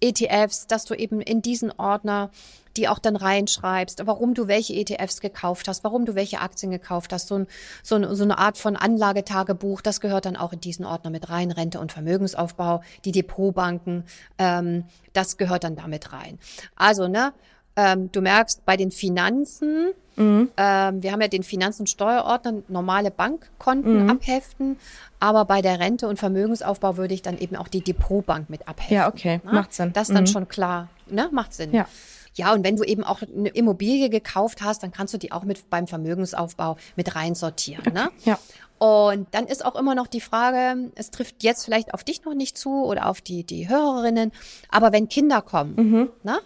ETFs, 0.00 0.66
dass 0.66 0.84
du 0.84 0.94
eben 0.94 1.20
in 1.20 1.42
diesen 1.42 1.72
Ordner 1.78 2.30
die 2.78 2.88
auch 2.88 2.98
dann 2.98 3.16
reinschreibst, 3.16 4.06
warum 4.06 4.34
du 4.34 4.46
welche 4.46 4.72
ETFs 4.74 5.20
gekauft 5.20 5.68
hast, 5.68 5.84
warum 5.84 6.06
du 6.06 6.14
welche 6.14 6.40
Aktien 6.40 6.70
gekauft 6.70 7.12
hast, 7.12 7.28
so, 7.28 7.40
ein, 7.40 7.46
so, 7.82 7.96
ein, 7.96 8.14
so 8.14 8.22
eine 8.22 8.38
Art 8.38 8.56
von 8.56 8.76
Anlagetagebuch, 8.76 9.80
das 9.80 10.00
gehört 10.00 10.24
dann 10.24 10.36
auch 10.36 10.52
in 10.52 10.60
diesen 10.60 10.84
Ordner 10.84 11.10
mit 11.10 11.28
rein, 11.28 11.50
Rente 11.50 11.80
und 11.80 11.92
Vermögensaufbau, 11.92 12.82
die 13.04 13.12
Depotbanken, 13.12 14.04
ähm, 14.38 14.84
das 15.12 15.36
gehört 15.36 15.64
dann 15.64 15.76
damit 15.76 16.12
rein. 16.12 16.38
Also, 16.76 17.08
ne, 17.08 17.32
ähm, 17.78 18.10
du 18.10 18.20
merkst, 18.20 18.66
bei 18.66 18.76
den 18.76 18.90
Finanzen, 18.90 19.92
mhm. 20.16 20.50
ähm, 20.56 21.02
wir 21.02 21.12
haben 21.12 21.20
ja 21.20 21.28
den 21.28 21.44
Finanz- 21.44 21.78
und 21.78 21.88
Steuerordner, 21.88 22.54
normale 22.66 23.12
Bankkonten 23.12 24.02
mhm. 24.02 24.10
abheften, 24.10 24.76
aber 25.20 25.44
bei 25.44 25.62
der 25.62 25.78
Rente 25.78 26.08
und 26.08 26.18
Vermögensaufbau 26.18 26.96
würde 26.96 27.14
ich 27.14 27.22
dann 27.22 27.38
eben 27.38 27.54
auch 27.54 27.68
die 27.68 27.80
Depotbank 27.80 28.50
mit 28.50 28.66
abheften. 28.66 28.96
Ja, 28.96 29.08
okay, 29.08 29.40
ne? 29.44 29.52
macht 29.52 29.72
Sinn. 29.72 29.92
Das 29.92 30.08
dann 30.08 30.24
mhm. 30.24 30.26
schon 30.26 30.48
klar, 30.48 30.88
ne? 31.06 31.28
Macht 31.30 31.54
Sinn. 31.54 31.72
Ja. 31.72 31.86
Ja, 32.34 32.52
und 32.52 32.62
wenn 32.62 32.76
du 32.76 32.84
eben 32.84 33.02
auch 33.02 33.22
eine 33.22 33.48
Immobilie 33.48 34.10
gekauft 34.10 34.62
hast, 34.62 34.82
dann 34.82 34.92
kannst 34.92 35.12
du 35.14 35.18
die 35.18 35.32
auch 35.32 35.42
mit 35.42 35.70
beim 35.70 35.88
Vermögensaufbau 35.88 36.76
mit 36.94 37.16
reinsortieren. 37.16 37.92
Ne? 37.92 38.10
Ja. 38.24 38.38
Und 38.78 39.26
dann 39.32 39.46
ist 39.46 39.64
auch 39.64 39.74
immer 39.74 39.96
noch 39.96 40.06
die 40.06 40.20
Frage, 40.20 40.90
es 40.94 41.10
trifft 41.10 41.42
jetzt 41.42 41.64
vielleicht 41.64 41.94
auf 41.94 42.04
dich 42.04 42.24
noch 42.24 42.34
nicht 42.34 42.56
zu 42.56 42.84
oder 42.84 43.08
auf 43.08 43.20
die, 43.20 43.42
die 43.42 43.68
Hörerinnen, 43.68 44.30
aber 44.68 44.92
wenn 44.92 45.08
Kinder 45.08 45.42
kommen, 45.42 45.74
mhm. 45.76 46.10
na, 46.22 46.38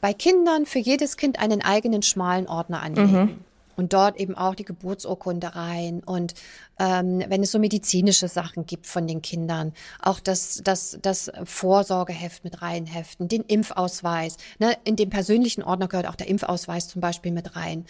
bei 0.00 0.12
Kindern 0.12 0.66
für 0.66 0.78
jedes 0.78 1.16
Kind 1.16 1.38
einen 1.38 1.62
eigenen 1.62 2.02
schmalen 2.02 2.46
Ordner 2.46 2.82
anlegen. 2.82 3.12
Mhm 3.12 3.47
und 3.78 3.92
dort 3.92 4.18
eben 4.18 4.34
auch 4.34 4.56
die 4.56 4.64
Geburtsurkunde 4.64 5.54
rein 5.54 6.02
und 6.04 6.34
ähm, 6.80 7.22
wenn 7.28 7.42
es 7.42 7.52
so 7.52 7.60
medizinische 7.60 8.26
Sachen 8.28 8.66
gibt 8.66 8.86
von 8.86 9.06
den 9.06 9.22
Kindern, 9.22 9.72
auch 10.02 10.18
das, 10.18 10.60
das, 10.64 10.98
das 11.00 11.30
Vorsorgeheft 11.44 12.42
mit 12.42 12.60
reinheften, 12.60 13.28
den 13.28 13.42
Impfausweis. 13.42 14.36
Ne? 14.58 14.76
In 14.84 14.96
dem 14.96 15.10
persönlichen 15.10 15.62
Ordner 15.62 15.86
gehört 15.86 16.08
auch 16.08 16.16
der 16.16 16.28
Impfausweis 16.28 16.88
zum 16.88 17.00
Beispiel 17.00 17.30
mit 17.30 17.54
rein. 17.54 17.84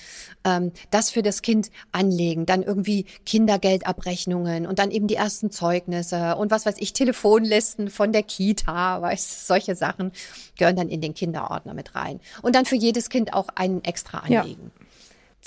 Ähm, 0.44 0.72
das 0.90 1.10
für 1.10 1.22
das 1.22 1.40
Kind 1.40 1.70
anlegen, 1.90 2.44
dann 2.44 2.62
irgendwie 2.62 3.06
Kindergeldabrechnungen 3.24 4.66
und 4.66 4.78
dann 4.78 4.90
eben 4.90 5.06
die 5.06 5.16
ersten 5.16 5.50
Zeugnisse 5.50 6.36
und 6.36 6.50
was 6.50 6.66
weiß 6.66 6.76
ich, 6.78 6.92
Telefonlisten 6.92 7.88
von 7.88 8.12
der 8.12 8.22
Kita, 8.22 9.00
weißt 9.00 9.46
solche 9.46 9.74
Sachen 9.74 10.12
gehören 10.58 10.76
dann 10.76 10.90
in 10.90 11.00
den 11.00 11.14
Kinderordner 11.14 11.72
mit 11.72 11.94
rein. 11.94 12.20
Und 12.42 12.54
dann 12.54 12.66
für 12.66 12.76
jedes 12.76 13.08
Kind 13.08 13.32
auch 13.32 13.48
einen 13.54 13.82
extra 13.84 14.18
anlegen. 14.18 14.70
Ja. 14.78 14.87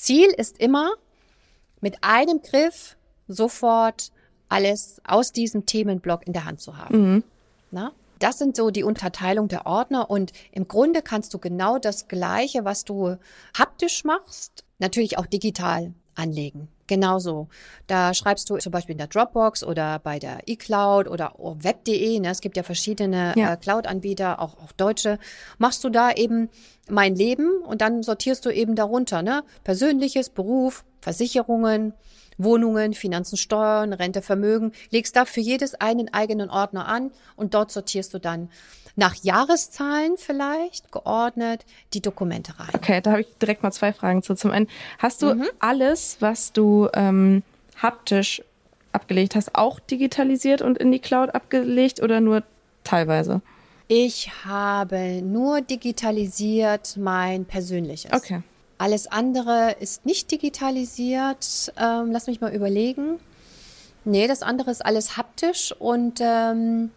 Ziel 0.02 0.30
ist 0.36 0.58
immer, 0.58 0.94
mit 1.80 2.04
einem 2.04 2.42
Griff 2.42 2.98
sofort 3.28 4.12
alles 4.50 5.00
aus 5.06 5.32
diesem 5.32 5.68
Themenblock 5.68 6.26
in 6.26 6.34
der 6.34 6.46
Hand 6.46 6.60
zu 6.60 6.76
haben. 6.76 7.14
Mhm. 7.14 7.24
Na? 7.70 7.92
Das 8.18 8.40
sind 8.40 8.56
so 8.56 8.72
die 8.72 8.84
Unterteilung 8.84 9.48
der 9.48 9.68
Ordner 9.68 10.10
und 10.10 10.32
im 10.52 10.68
Grunde 10.68 11.04
kannst 11.04 11.36
du 11.36 11.38
genau 11.38 11.78
das 11.78 12.08
Gleiche, 12.08 12.66
was 12.66 12.84
du 12.84 13.18
haptisch 13.56 14.04
machst, 14.04 14.64
natürlich 14.80 15.20
auch 15.20 15.28
digital 15.28 15.94
anlegen. 16.16 16.68
Genauso. 16.92 17.48
Da 17.88 18.14
schreibst 18.14 18.50
du 18.50 18.58
zum 18.58 18.74
Beispiel 18.74 18.92
in 18.92 18.98
der 18.98 19.08
Dropbox 19.08 19.64
oder 19.64 19.98
bei 20.00 20.20
der 20.20 20.40
eCloud 20.46 21.08
oder 21.08 21.36
web.de, 21.40 22.20
ne, 22.20 22.32
es 22.32 22.42
gibt 22.42 22.58
ja 22.58 22.64
verschiedene 22.64 23.32
ja. 23.38 23.54
äh, 23.54 23.56
Cloud-Anbieter, 23.56 24.42
auch, 24.42 24.58
auch 24.58 24.74
deutsche, 24.74 25.18
machst 25.58 25.86
du 25.86 25.90
da 25.90 26.12
eben 26.12 26.50
mein 26.90 27.16
Leben 27.16 27.62
und 27.66 27.80
dann 27.80 28.04
sortierst 28.04 28.46
du 28.46 28.50
eben 28.50 28.76
darunter, 28.76 29.22
ne? 29.22 29.46
Persönliches, 29.64 30.32
Beruf, 30.32 30.84
Versicherungen, 31.00 31.94
Wohnungen, 32.44 32.94
Finanzen, 32.94 33.38
Steuern, 33.38 33.94
Rente, 33.94 34.22
Vermögen, 34.22 34.72
legst 34.90 35.16
da 35.16 35.26
für 35.26 35.42
jedes 35.42 35.76
einen 35.76 36.14
eigenen 36.14 36.50
Ordner 36.50 36.88
an 36.88 37.12
und 37.36 37.54
dort 37.54 37.72
sortierst 37.72 38.14
du 38.14 38.20
dann 38.20 38.50
nach 38.96 39.16
Jahreszahlen 39.16 40.18
vielleicht 40.18 40.92
geordnet 40.92 41.66
die 41.94 42.02
Dokumente 42.02 42.60
rein. 42.60 42.70
Okay, 42.74 43.02
da 43.02 43.12
habe 43.12 43.22
ich 43.22 43.28
direkt 43.42 43.64
mal 43.64 43.72
zwei 43.72 43.94
Fragen 43.94 44.22
zu. 44.22 44.36
Zum 44.36 44.52
einen, 44.52 44.68
hast 44.98 45.22
du 45.22 45.34
mhm. 45.34 45.48
alles, 45.60 46.18
was 46.20 46.52
du 46.52 46.90
ähm, 46.94 47.44
haptisch 47.82 48.44
abgelegt 48.92 49.36
hast, 49.36 49.56
auch 49.56 49.80
digitalisiert 49.80 50.62
und 50.62 50.78
in 50.78 50.92
die 50.92 51.00
Cloud 51.00 51.34
abgelegt 51.34 52.02
oder 52.02 52.20
nur 52.20 52.44
teilweise? 52.84 53.42
Ich 53.88 54.32
habe 54.46 55.22
nur 55.22 55.62
digitalisiert 55.62 56.96
mein 56.98 57.46
persönliches. 57.46 58.14
Okay. 58.14 58.42
Alles 58.82 59.06
andere 59.06 59.76
ist 59.80 60.08
nicht 60.08 60.32
digitalisiert. 60.32 61.72
Ähm, 61.78 62.12
lass 62.12 62.26
mich 62.26 62.42
mal 62.42 62.52
überlegen. 62.52 63.20
Nee, 64.06 64.28
das 64.28 64.42
andere 64.42 64.72
ist 64.72 64.84
alles 64.84 65.18
haptisch 65.18 65.72
und 65.78 66.20
ähm, 66.20 66.90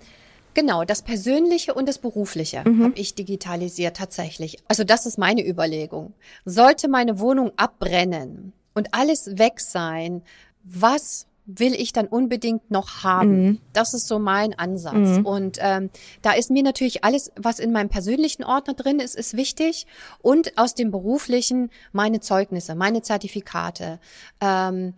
Genau, 0.54 0.84
das 0.84 1.02
Persönliche 1.02 1.74
und 1.74 1.86
das 1.86 1.98
Berufliche 1.98 2.62
mhm. 2.64 2.84
habe 2.84 2.98
ich 2.98 3.14
digitalisiert 3.14 3.96
tatsächlich. 3.98 4.56
Also 4.66 4.84
das 4.84 5.04
ist 5.04 5.18
meine 5.18 5.46
Überlegung. 5.46 6.14
Sollte 6.46 6.88
meine 6.88 7.18
Wohnung 7.18 7.52
abbrennen 7.56 8.54
und 8.72 8.94
alles 8.94 9.36
weg 9.36 9.60
sein, 9.60 10.22
was 10.62 11.26
will 11.46 11.74
ich 11.74 11.92
dann 11.92 12.06
unbedingt 12.06 12.70
noch 12.70 13.02
haben? 13.02 13.44
Mhm. 13.44 13.60
Das 13.72 13.94
ist 13.94 14.08
so 14.08 14.18
mein 14.18 14.58
Ansatz. 14.58 15.18
Mhm. 15.18 15.26
Und 15.26 15.58
ähm, 15.60 15.90
da 16.22 16.32
ist 16.32 16.50
mir 16.50 16.62
natürlich 16.62 17.04
alles, 17.04 17.32
was 17.36 17.58
in 17.58 17.72
meinem 17.72 17.90
persönlichen 17.90 18.44
Ordner 18.44 18.74
drin 18.74 18.98
ist, 18.98 19.14
ist 19.14 19.36
wichtig. 19.36 19.86
Und 20.22 20.56
aus 20.56 20.74
dem 20.74 20.90
beruflichen 20.90 21.70
meine 21.92 22.20
Zeugnisse, 22.20 22.74
meine 22.74 23.02
Zertifikate. 23.02 24.00
Ähm, 24.40 24.94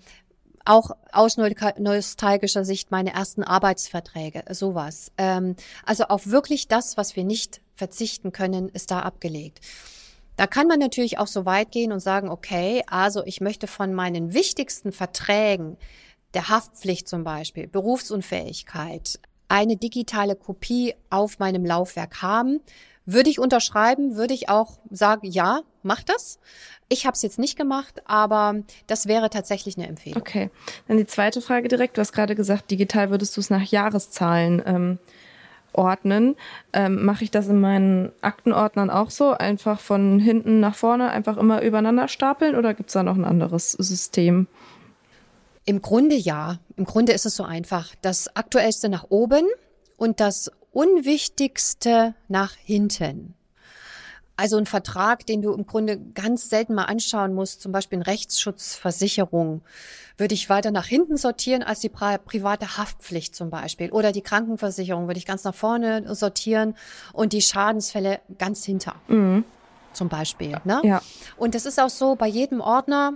auch 0.65 0.91
aus 1.13 1.37
nostalgischer 1.37 2.65
Sicht 2.65 2.91
meine 2.91 3.15
ersten 3.15 3.45
Arbeitsverträge, 3.45 4.43
sowas. 4.51 5.13
Ähm, 5.17 5.57
also 5.85 6.05
auf 6.05 6.29
wirklich 6.29 6.69
das, 6.69 6.97
was 6.97 7.17
wir 7.17 7.25
nicht 7.25 7.61
verzichten 7.77 8.33
können, 8.33 8.69
ist 8.69 8.91
da 8.91 9.01
abgelegt. 9.01 9.61
Da 10.37 10.47
kann 10.47 10.67
man 10.67 10.79
natürlich 10.79 11.19
auch 11.19 11.29
so 11.29 11.47
weit 11.47 11.71
gehen 11.71 11.93
und 11.93 12.01
sagen, 12.01 12.29
okay, 12.29 12.83
also 12.89 13.25
ich 13.25 13.41
möchte 13.41 13.67
von 13.67 13.95
meinen 13.95 14.35
wichtigsten 14.35 14.93
Verträgen, 14.93 15.79
der 16.37 16.51
Haftpflicht 16.51 17.09
zum 17.09 17.25
Beispiel, 17.25 17.67
Berufsunfähigkeit, 17.67 19.19
eine 19.49 19.77
digitale 19.77 20.37
Kopie 20.37 20.95
auf 21.09 21.39
meinem 21.39 21.65
Laufwerk 21.65 22.21
haben. 22.21 22.61
Würde 23.07 23.31
ich 23.31 23.39
unterschreiben, 23.39 24.17
würde 24.17 24.35
ich 24.35 24.51
auch 24.51 24.79
sagen, 24.91 25.27
ja, 25.31 25.61
mach 25.83 26.03
das. 26.03 26.39
Ich 26.91 27.07
habe 27.07 27.15
es 27.15 27.23
jetzt 27.23 27.39
nicht 27.39 27.57
gemacht, 27.57 28.03
aber 28.05 28.57
das 28.87 29.07
wäre 29.07 29.31
tatsächlich 29.31 29.79
eine 29.79 29.87
Empfehlung. 29.89 30.21
Okay. 30.21 30.51
Dann 30.89 30.99
die 30.99 31.07
zweite 31.07 31.41
Frage 31.41 31.69
direkt. 31.69 31.97
Du 31.97 32.03
hast 32.03 32.13
gerade 32.13 32.35
gesagt, 32.35 32.71
digital 32.71 33.09
würdest 33.09 33.35
du 33.37 33.41
es 33.41 33.49
nach 33.49 33.63
Jahreszahlen 33.63 34.63
ähm, 34.67 34.99
ordnen. 35.73 36.37
Ähm, 36.75 37.03
Mache 37.03 37.25
ich 37.25 37.31
das 37.31 37.49
in 37.49 37.61
meinen 37.61 38.13
Aktenordnern 38.21 38.91
auch 38.91 39.09
so? 39.09 39.31
Einfach 39.31 39.81
von 39.81 40.19
hinten 40.19 40.61
nach 40.61 40.75
vorne, 40.75 41.11
einfach 41.11 41.39
immer 41.39 41.63
übereinander 41.63 42.09
stapeln 42.09 42.57
oder 42.57 42.75
gibt 42.75 42.91
es 42.91 42.93
da 42.93 43.03
noch 43.03 43.17
ein 43.17 43.25
anderes 43.25 43.73
System? 43.73 44.49
Im 45.67 45.83
Grunde 45.83 46.15
ja. 46.15 46.59
Im 46.77 46.85
Grunde 46.85 47.13
ist 47.13 47.27
es 47.27 47.37
so 47.37 47.43
einfach. 47.43 47.95
Das 48.01 48.35
Aktuellste 48.35 48.89
nach 48.89 49.07
oben 49.11 49.45
und 49.97 50.21
das 50.21 50.51
Unwichtigste 50.73 52.15
nach 52.29 52.55
hinten. 52.55 53.35
Also 54.39 54.59
ein 54.59 54.67
Vertrag, 54.67 55.25
den 55.25 55.41
du 55.41 55.55
im 55.55 55.67
Grunde 55.67 55.99
ganz 55.99 56.51
selten 56.51 56.75
mal 56.75 56.85
anschauen 56.85 57.33
musst, 57.33 57.63
zum 57.63 57.73
Beispiel 57.73 57.97
eine 57.97 58.07
Rechtsschutzversicherung, 58.07 59.63
würde 60.19 60.35
ich 60.35 60.51
weiter 60.51 60.71
nach 60.71 60.87
hinten 60.87 61.17
sortieren 61.17 61.63
als 61.63 61.81
die 61.81 61.89
private 61.89 62.77
Haftpflicht 62.77 63.35
zum 63.35 63.49
Beispiel. 63.49 63.91
Oder 63.91 64.13
die 64.13 64.21
Krankenversicherung 64.21 65.07
würde 65.07 65.19
ich 65.19 65.27
ganz 65.27 65.45
nach 65.45 65.55
vorne 65.55 66.15
sortieren 66.15 66.77
und 67.15 67.33
die 67.33 67.41
Schadensfälle 67.41 68.21
ganz 68.39 68.65
hinter. 68.65 68.97
Mhm. 69.09 69.45
Zum 69.95 70.11
Beispiel. 70.11 70.59
Ne? 70.65 70.83
Ja. 70.85 71.01
Und 71.39 71.55
das 71.55 71.65
ist 71.65 71.81
auch 71.81 71.89
so 71.89 72.15
bei 72.17 72.29
jedem 72.29 72.61
Ordner, 72.61 73.15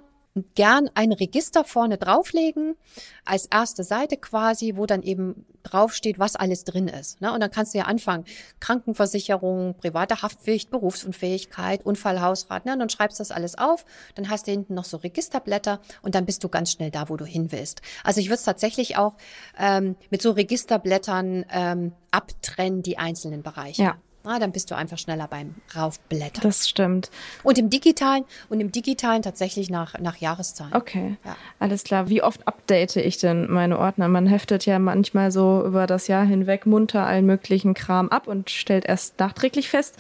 gern 0.54 0.88
ein 0.94 1.12
Register 1.12 1.64
vorne 1.64 1.98
drauflegen, 1.98 2.76
als 3.24 3.46
erste 3.46 3.82
Seite 3.82 4.16
quasi, 4.16 4.76
wo 4.76 4.86
dann 4.86 5.02
eben 5.02 5.44
draufsteht, 5.62 6.18
was 6.18 6.36
alles 6.36 6.64
drin 6.64 6.88
ist. 6.88 7.20
Ne? 7.20 7.32
Und 7.32 7.40
dann 7.40 7.50
kannst 7.50 7.74
du 7.74 7.78
ja 7.78 7.84
anfangen, 7.84 8.24
Krankenversicherung, 8.60 9.74
private 9.74 10.22
Haftpflicht, 10.22 10.70
Berufsunfähigkeit, 10.70 11.84
Unfallhausrat, 11.84 12.64
ne? 12.64 12.72
und 12.72 12.78
dann 12.78 12.88
schreibst 12.88 13.18
du 13.18 13.22
das 13.22 13.30
alles 13.30 13.58
auf, 13.58 13.84
dann 14.14 14.30
hast 14.30 14.46
du 14.46 14.52
hinten 14.52 14.74
noch 14.74 14.84
so 14.84 14.98
Registerblätter 14.98 15.80
und 16.02 16.14
dann 16.14 16.26
bist 16.26 16.44
du 16.44 16.48
ganz 16.48 16.72
schnell 16.72 16.90
da, 16.90 17.08
wo 17.08 17.16
du 17.16 17.24
hin 17.24 17.52
willst. 17.52 17.82
Also 18.04 18.20
ich 18.20 18.26
würde 18.26 18.36
es 18.36 18.44
tatsächlich 18.44 18.96
auch 18.96 19.14
ähm, 19.58 19.96
mit 20.10 20.22
so 20.22 20.30
Registerblättern 20.30 21.44
ähm, 21.50 21.92
abtrennen, 22.10 22.82
die 22.82 22.98
einzelnen 22.98 23.42
Bereiche. 23.42 23.82
Ja. 23.82 23.96
Ah, 24.22 24.38
dann 24.38 24.52
bist 24.52 24.70
du 24.70 24.76
einfach 24.76 24.98
schneller 24.98 25.28
beim 25.28 25.54
Raufblättern. 25.74 26.42
Das 26.42 26.68
stimmt. 26.68 27.11
Und 27.42 27.59
im 27.59 27.70
Digitalen 27.70 28.24
und 28.50 28.61
im 28.61 28.70
Digitalen 28.70 29.22
tatsächlich 29.22 29.70
nach, 29.70 29.98
nach 29.98 30.16
Jahreszahlen. 30.16 30.74
Okay. 30.74 31.16
Ja. 31.24 31.37
Alles 31.59 31.85
klar. 31.85 32.09
Wie 32.11 32.22
oft 32.22 32.46
update 32.46 32.96
ich 32.96 33.16
denn 33.16 33.50
meine 33.50 33.78
Ordner? 33.78 34.09
Man 34.09 34.26
heftet 34.26 34.66
ja 34.66 34.78
manchmal 34.78 35.30
so 35.33 35.64
über 35.64 35.87
das 35.87 36.06
Jahr 36.06 36.24
hinweg 36.24 36.66
munter 36.66 37.06
allen 37.06 37.24
möglichen 37.24 37.72
Kram 37.72 38.11
ab 38.11 38.28
und 38.28 38.50
stellt 38.50 38.85
erst 38.85 39.18
nachträglich 39.18 39.70
fest, 39.70 39.96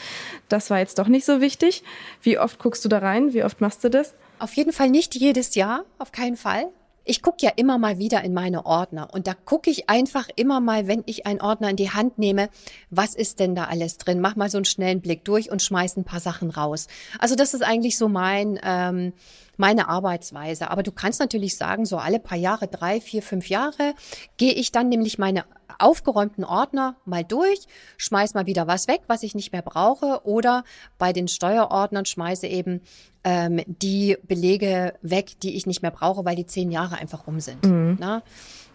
das 0.48 0.68
war 0.68 0.78
jetzt 0.78 0.98
doch 0.98 1.08
nicht 1.08 1.24
so 1.24 1.40
wichtig. 1.40 1.82
Wie 2.22 2.38
oft 2.38 2.58
guckst 2.58 2.84
du 2.84 2.88
da 2.88 2.98
rein? 2.98 3.32
Wie 3.32 3.44
oft 3.44 3.60
machst 3.60 3.82
du 3.84 3.88
das? 3.88 4.14
Auf 4.38 4.54
jeden 4.54 4.72
Fall 4.72 4.90
nicht 4.90 5.14
jedes 5.14 5.54
Jahr, 5.54 5.84
auf 5.98 6.12
keinen 6.12 6.36
Fall 6.36 6.66
ich 7.10 7.22
gucke 7.22 7.38
ja 7.44 7.50
immer 7.56 7.76
mal 7.76 7.98
wieder 7.98 8.22
in 8.22 8.32
meine 8.32 8.64
Ordner 8.66 9.08
und 9.12 9.26
da 9.26 9.34
gucke 9.34 9.68
ich 9.68 9.90
einfach 9.90 10.28
immer 10.36 10.60
mal, 10.60 10.86
wenn 10.86 11.02
ich 11.06 11.26
einen 11.26 11.40
Ordner 11.40 11.68
in 11.68 11.74
die 11.74 11.90
Hand 11.90 12.18
nehme, 12.18 12.50
was 12.88 13.16
ist 13.16 13.40
denn 13.40 13.56
da 13.56 13.64
alles 13.64 13.98
drin? 13.98 14.20
Mach 14.20 14.36
mal 14.36 14.48
so 14.48 14.58
einen 14.58 14.64
schnellen 14.64 15.00
Blick 15.00 15.24
durch 15.24 15.50
und 15.50 15.60
schmeiß 15.60 15.96
ein 15.96 16.04
paar 16.04 16.20
Sachen 16.20 16.50
raus. 16.50 16.86
Also 17.18 17.34
das 17.34 17.52
ist 17.52 17.62
eigentlich 17.62 17.98
so 17.98 18.08
mein 18.08 18.60
ähm, 18.62 19.12
meine 19.60 19.88
Arbeitsweise. 19.88 20.70
Aber 20.70 20.82
du 20.82 20.90
kannst 20.90 21.20
natürlich 21.20 21.56
sagen, 21.56 21.84
so 21.84 21.98
alle 21.98 22.18
paar 22.18 22.38
Jahre, 22.38 22.66
drei, 22.66 23.00
vier, 23.00 23.22
fünf 23.22 23.48
Jahre, 23.48 23.94
gehe 24.38 24.52
ich 24.52 24.72
dann 24.72 24.88
nämlich 24.88 25.18
meine 25.18 25.44
aufgeräumten 25.78 26.44
Ordner 26.44 26.96
mal 27.04 27.24
durch, 27.24 27.66
schmeiß 27.96 28.34
mal 28.34 28.46
wieder 28.46 28.66
was 28.66 28.88
weg, 28.88 29.02
was 29.06 29.22
ich 29.22 29.34
nicht 29.34 29.52
mehr 29.52 29.62
brauche, 29.62 30.20
oder 30.24 30.64
bei 30.98 31.12
den 31.12 31.28
Steuerordnern 31.28 32.04
schmeiße 32.04 32.46
eben 32.46 32.80
ähm, 33.24 33.60
die 33.66 34.16
Belege 34.22 34.94
weg, 35.02 35.38
die 35.42 35.56
ich 35.56 35.66
nicht 35.66 35.82
mehr 35.82 35.90
brauche, 35.90 36.24
weil 36.24 36.36
die 36.36 36.46
zehn 36.46 36.70
Jahre 36.70 36.96
einfach 36.96 37.26
rum 37.26 37.40
sind. 37.40 37.64
Mhm. 37.64 37.96
Na? 38.00 38.22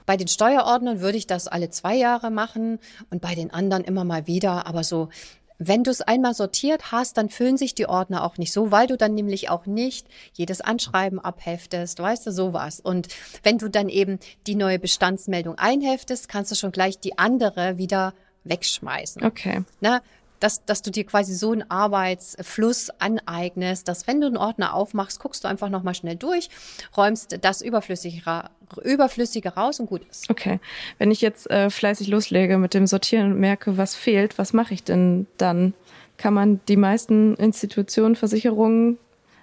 Bei 0.05 0.17
den 0.17 0.27
Steuerordnern 0.27 1.01
würde 1.01 1.17
ich 1.17 1.25
das 1.25 1.47
alle 1.47 1.69
zwei 1.69 1.95
Jahre 1.95 2.29
machen 2.29 2.79
und 3.09 3.21
bei 3.21 3.33
den 3.33 3.51
anderen 3.51 3.83
immer 3.83 4.03
mal 4.03 4.27
wieder, 4.27 4.67
aber 4.67 4.83
so 4.83 5.09
wenn 5.57 5.83
du 5.83 5.91
es 5.91 6.01
einmal 6.01 6.33
sortiert 6.33 6.91
hast, 6.91 7.17
dann 7.17 7.29
füllen 7.29 7.57
sich 7.57 7.75
die 7.75 7.87
Ordner 7.87 8.23
auch 8.23 8.37
nicht 8.37 8.51
so, 8.51 8.71
weil 8.71 8.87
du 8.87 8.97
dann 8.97 9.13
nämlich 9.13 9.49
auch 9.49 9.65
nicht 9.65 10.07
jedes 10.33 10.61
Anschreiben 10.61 11.19
abheftest, 11.19 11.99
weißt 11.99 12.27
du, 12.27 12.31
sowas. 12.31 12.79
Und 12.79 13.07
wenn 13.43 13.57
du 13.57 13.69
dann 13.69 13.89
eben 13.89 14.19
die 14.47 14.55
neue 14.55 14.79
Bestandsmeldung 14.79 15.57
einheftest, 15.57 16.27
kannst 16.27 16.51
du 16.51 16.55
schon 16.55 16.71
gleich 16.71 16.99
die 16.99 17.17
andere 17.17 17.77
wieder 17.77 18.13
wegschmeißen. 18.43 19.23
Okay. 19.23 19.63
Na, 19.81 20.01
dass, 20.45 20.63
dass 20.63 20.83
du 20.83 20.91
dir 20.91 21.05
quasi 21.05 21.33
so 21.33 21.51
einen 21.53 21.69
Arbeitsfluss 21.71 22.91
aneignest, 22.99 23.87
dass 23.87 24.05
wenn 24.05 24.21
du 24.21 24.27
einen 24.27 24.37
Ordner 24.37 24.75
aufmachst, 24.75 25.19
guckst 25.19 25.43
du 25.43 25.47
einfach 25.47 25.69
nochmal 25.69 25.95
schnell 25.95 26.17
durch, 26.17 26.49
räumst 26.95 27.39
das 27.41 27.63
Überflüssige, 27.63 28.43
Überflüssige 28.83 29.49
raus 29.49 29.79
und 29.79 29.87
gut 29.87 30.03
ist. 30.07 30.29
Okay. 30.29 30.59
Wenn 30.99 31.09
ich 31.09 31.21
jetzt 31.21 31.49
äh, 31.49 31.71
fleißig 31.71 32.09
loslege 32.09 32.59
mit 32.59 32.75
dem 32.75 32.85
Sortieren 32.85 33.31
und 33.31 33.39
merke, 33.39 33.77
was 33.77 33.95
fehlt, 33.95 34.37
was 34.37 34.53
mache 34.53 34.75
ich 34.75 34.83
denn 34.83 35.25
dann? 35.37 35.73
Kann 36.17 36.35
man 36.35 36.61
die 36.67 36.77
meisten 36.77 37.33
Institutionen, 37.37 38.15
Versicherungen 38.15 38.99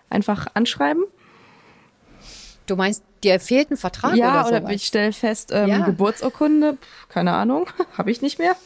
einfach 0.08 0.46
anschreiben? 0.54 1.02
Du 2.66 2.76
meinst, 2.76 3.02
dir 3.24 3.40
fehlt 3.40 3.72
ein 3.72 3.76
Vertrag 3.76 4.14
ja, 4.14 4.46
oder 4.46 4.62
oder 4.62 4.70
ich 4.70 4.84
stelle 4.84 5.12
fest, 5.12 5.50
ähm, 5.52 5.68
ja. 5.68 5.78
Geburtsurkunde, 5.84 6.78
keine 7.08 7.32
Ahnung, 7.32 7.66
habe 7.98 8.12
ich 8.12 8.22
nicht 8.22 8.38
mehr. 8.38 8.54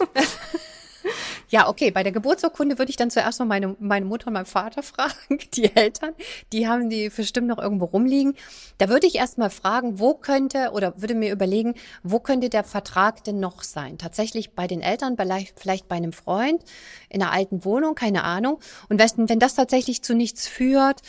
Ja, 1.49 1.69
okay. 1.69 1.91
Bei 1.91 2.03
der 2.03 2.13
Geburtsurkunde 2.13 2.79
würde 2.79 2.91
ich 2.91 2.97
dann 2.97 3.11
zuerst 3.11 3.39
mal 3.39 3.45
meine, 3.45 3.77
meine 3.79 4.05
Mutter 4.05 4.29
und 4.29 4.33
meinen 4.33 4.47
Vater 4.47 4.83
fragen, 4.83 5.39
die 5.55 5.75
Eltern. 5.75 6.15
Die 6.53 6.67
haben 6.67 6.91
die 6.91 7.09
bestimmt 7.09 7.47
noch 7.47 7.59
irgendwo 7.59 7.87
rumliegen. 7.87 8.35
Da 8.79 8.89
würde 8.89 9.07
ich 9.07 9.17
erst 9.17 9.39
mal 9.39 9.51
fragen, 9.51 9.99
wo 9.99 10.15
könnte 10.15 10.71
oder 10.73 11.01
würde 11.01 11.15
mir 11.15 11.33
überlegen, 11.33 11.75
wo 12.03 12.21
könnte 12.21 12.49
der 12.49 12.65
Vertrag 12.65 13.25
denn 13.25 13.41
noch 13.41 13.63
sein? 13.63 13.99
Tatsächlich 13.99 14.55
bei 14.55 14.67
den 14.67 14.81
Eltern, 14.81 15.17
vielleicht, 15.17 15.59
vielleicht 15.59 15.89
bei 15.89 15.97
einem 15.97 16.13
Freund, 16.13 16.63
in 17.09 17.23
einer 17.23 17.33
alten 17.33 17.65
Wohnung, 17.65 17.95
keine 17.95 18.25
Ahnung. 18.25 18.61
Und 18.89 18.99
wenn, 18.99 19.29
wenn 19.29 19.39
das 19.39 19.55
tatsächlich 19.55 20.03
zu 20.03 20.15
nichts 20.15 20.49
führt, 20.49 21.03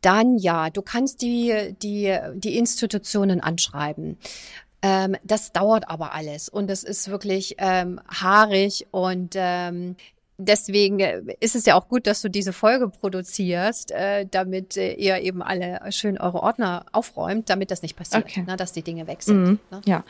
dann 0.00 0.38
ja, 0.38 0.70
du 0.70 0.82
kannst 0.82 1.22
die, 1.22 1.74
die, 1.82 2.16
die 2.34 2.56
Institutionen 2.56 3.40
anschreiben. 3.40 4.16
Ähm, 4.80 5.16
das 5.24 5.52
dauert 5.52 5.88
aber 5.88 6.14
alles 6.14 6.48
und 6.48 6.70
es 6.70 6.84
ist 6.84 7.10
wirklich 7.10 7.56
ähm, 7.58 8.00
haarig 8.08 8.86
und 8.92 9.34
ähm, 9.34 9.96
deswegen 10.38 11.00
ist 11.40 11.56
es 11.56 11.66
ja 11.66 11.74
auch 11.74 11.88
gut, 11.88 12.06
dass 12.06 12.22
du 12.22 12.30
diese 12.30 12.52
Folge 12.52 12.88
produzierst, 12.88 13.90
äh, 13.90 14.24
damit 14.30 14.76
äh, 14.76 14.94
ihr 14.94 15.18
eben 15.18 15.42
alle 15.42 15.80
schön 15.90 16.16
eure 16.16 16.42
Ordner 16.42 16.86
aufräumt, 16.92 17.50
damit 17.50 17.72
das 17.72 17.82
nicht 17.82 17.96
passiert, 17.96 18.24
okay. 18.24 18.44
ne, 18.46 18.56
dass 18.56 18.72
die 18.72 18.82
Dinge 18.82 19.06
weg 19.08 19.22
sind. 19.22 19.44
Mhm. 19.44 19.58
Ne? 19.70 19.80
Ja. 19.84 20.04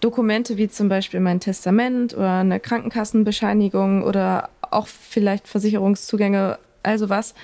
Dokumente 0.00 0.56
wie 0.56 0.68
zum 0.68 0.88
Beispiel 0.88 1.20
mein 1.20 1.40
Testament 1.40 2.14
oder 2.14 2.40
eine 2.40 2.60
Krankenkassenbescheinigung 2.60 4.02
oder 4.02 4.50
auch 4.62 4.86
vielleicht 4.86 5.48
Versicherungszugänge, 5.48 6.58
also 6.82 7.08
was 7.08 7.34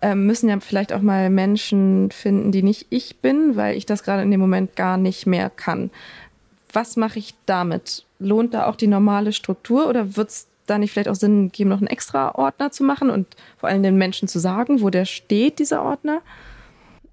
ähm, 0.00 0.26
müssen 0.26 0.48
ja 0.48 0.60
vielleicht 0.60 0.92
auch 0.92 1.00
mal 1.00 1.30
Menschen 1.30 2.10
finden, 2.10 2.52
die 2.52 2.62
nicht 2.62 2.86
ich 2.90 3.18
bin, 3.18 3.56
weil 3.56 3.76
ich 3.76 3.86
das 3.86 4.02
gerade 4.02 4.22
in 4.22 4.30
dem 4.30 4.40
Moment 4.40 4.76
gar 4.76 4.96
nicht 4.96 5.26
mehr 5.26 5.50
kann. 5.50 5.90
Was 6.72 6.96
mache 6.96 7.18
ich 7.18 7.34
damit? 7.46 8.04
Lohnt 8.18 8.54
da 8.54 8.66
auch 8.66 8.76
die 8.76 8.86
normale 8.86 9.32
Struktur 9.32 9.88
oder 9.88 10.16
wird 10.16 10.30
es 10.30 10.46
da 10.66 10.78
nicht 10.78 10.92
vielleicht 10.92 11.08
auch 11.08 11.14
Sinn 11.14 11.50
geben, 11.50 11.70
noch 11.70 11.78
einen 11.78 11.86
extra 11.86 12.34
Ordner 12.34 12.70
zu 12.70 12.84
machen 12.84 13.10
und 13.10 13.26
vor 13.56 13.68
allem 13.68 13.82
den 13.82 13.96
Menschen 13.96 14.28
zu 14.28 14.38
sagen, 14.38 14.82
wo 14.82 14.90
der 14.90 15.04
steht, 15.04 15.58
dieser 15.58 15.82
Ordner? 15.82 16.20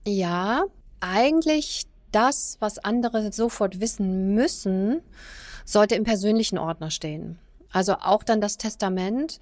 Ja, 0.06 0.66
eigentlich 1.00 1.88
das, 2.12 2.58
was 2.60 2.80
andere 2.80 3.32
sofort 3.32 3.80
wissen 3.80 4.36
müssen, 4.36 5.02
sollte 5.64 5.96
im 5.96 6.04
persönlichen 6.04 6.58
Ordner 6.58 6.92
stehen. 6.92 7.40
Also 7.72 7.96
auch 7.96 8.24
dann 8.24 8.40
das 8.40 8.58
Testament, 8.58 9.40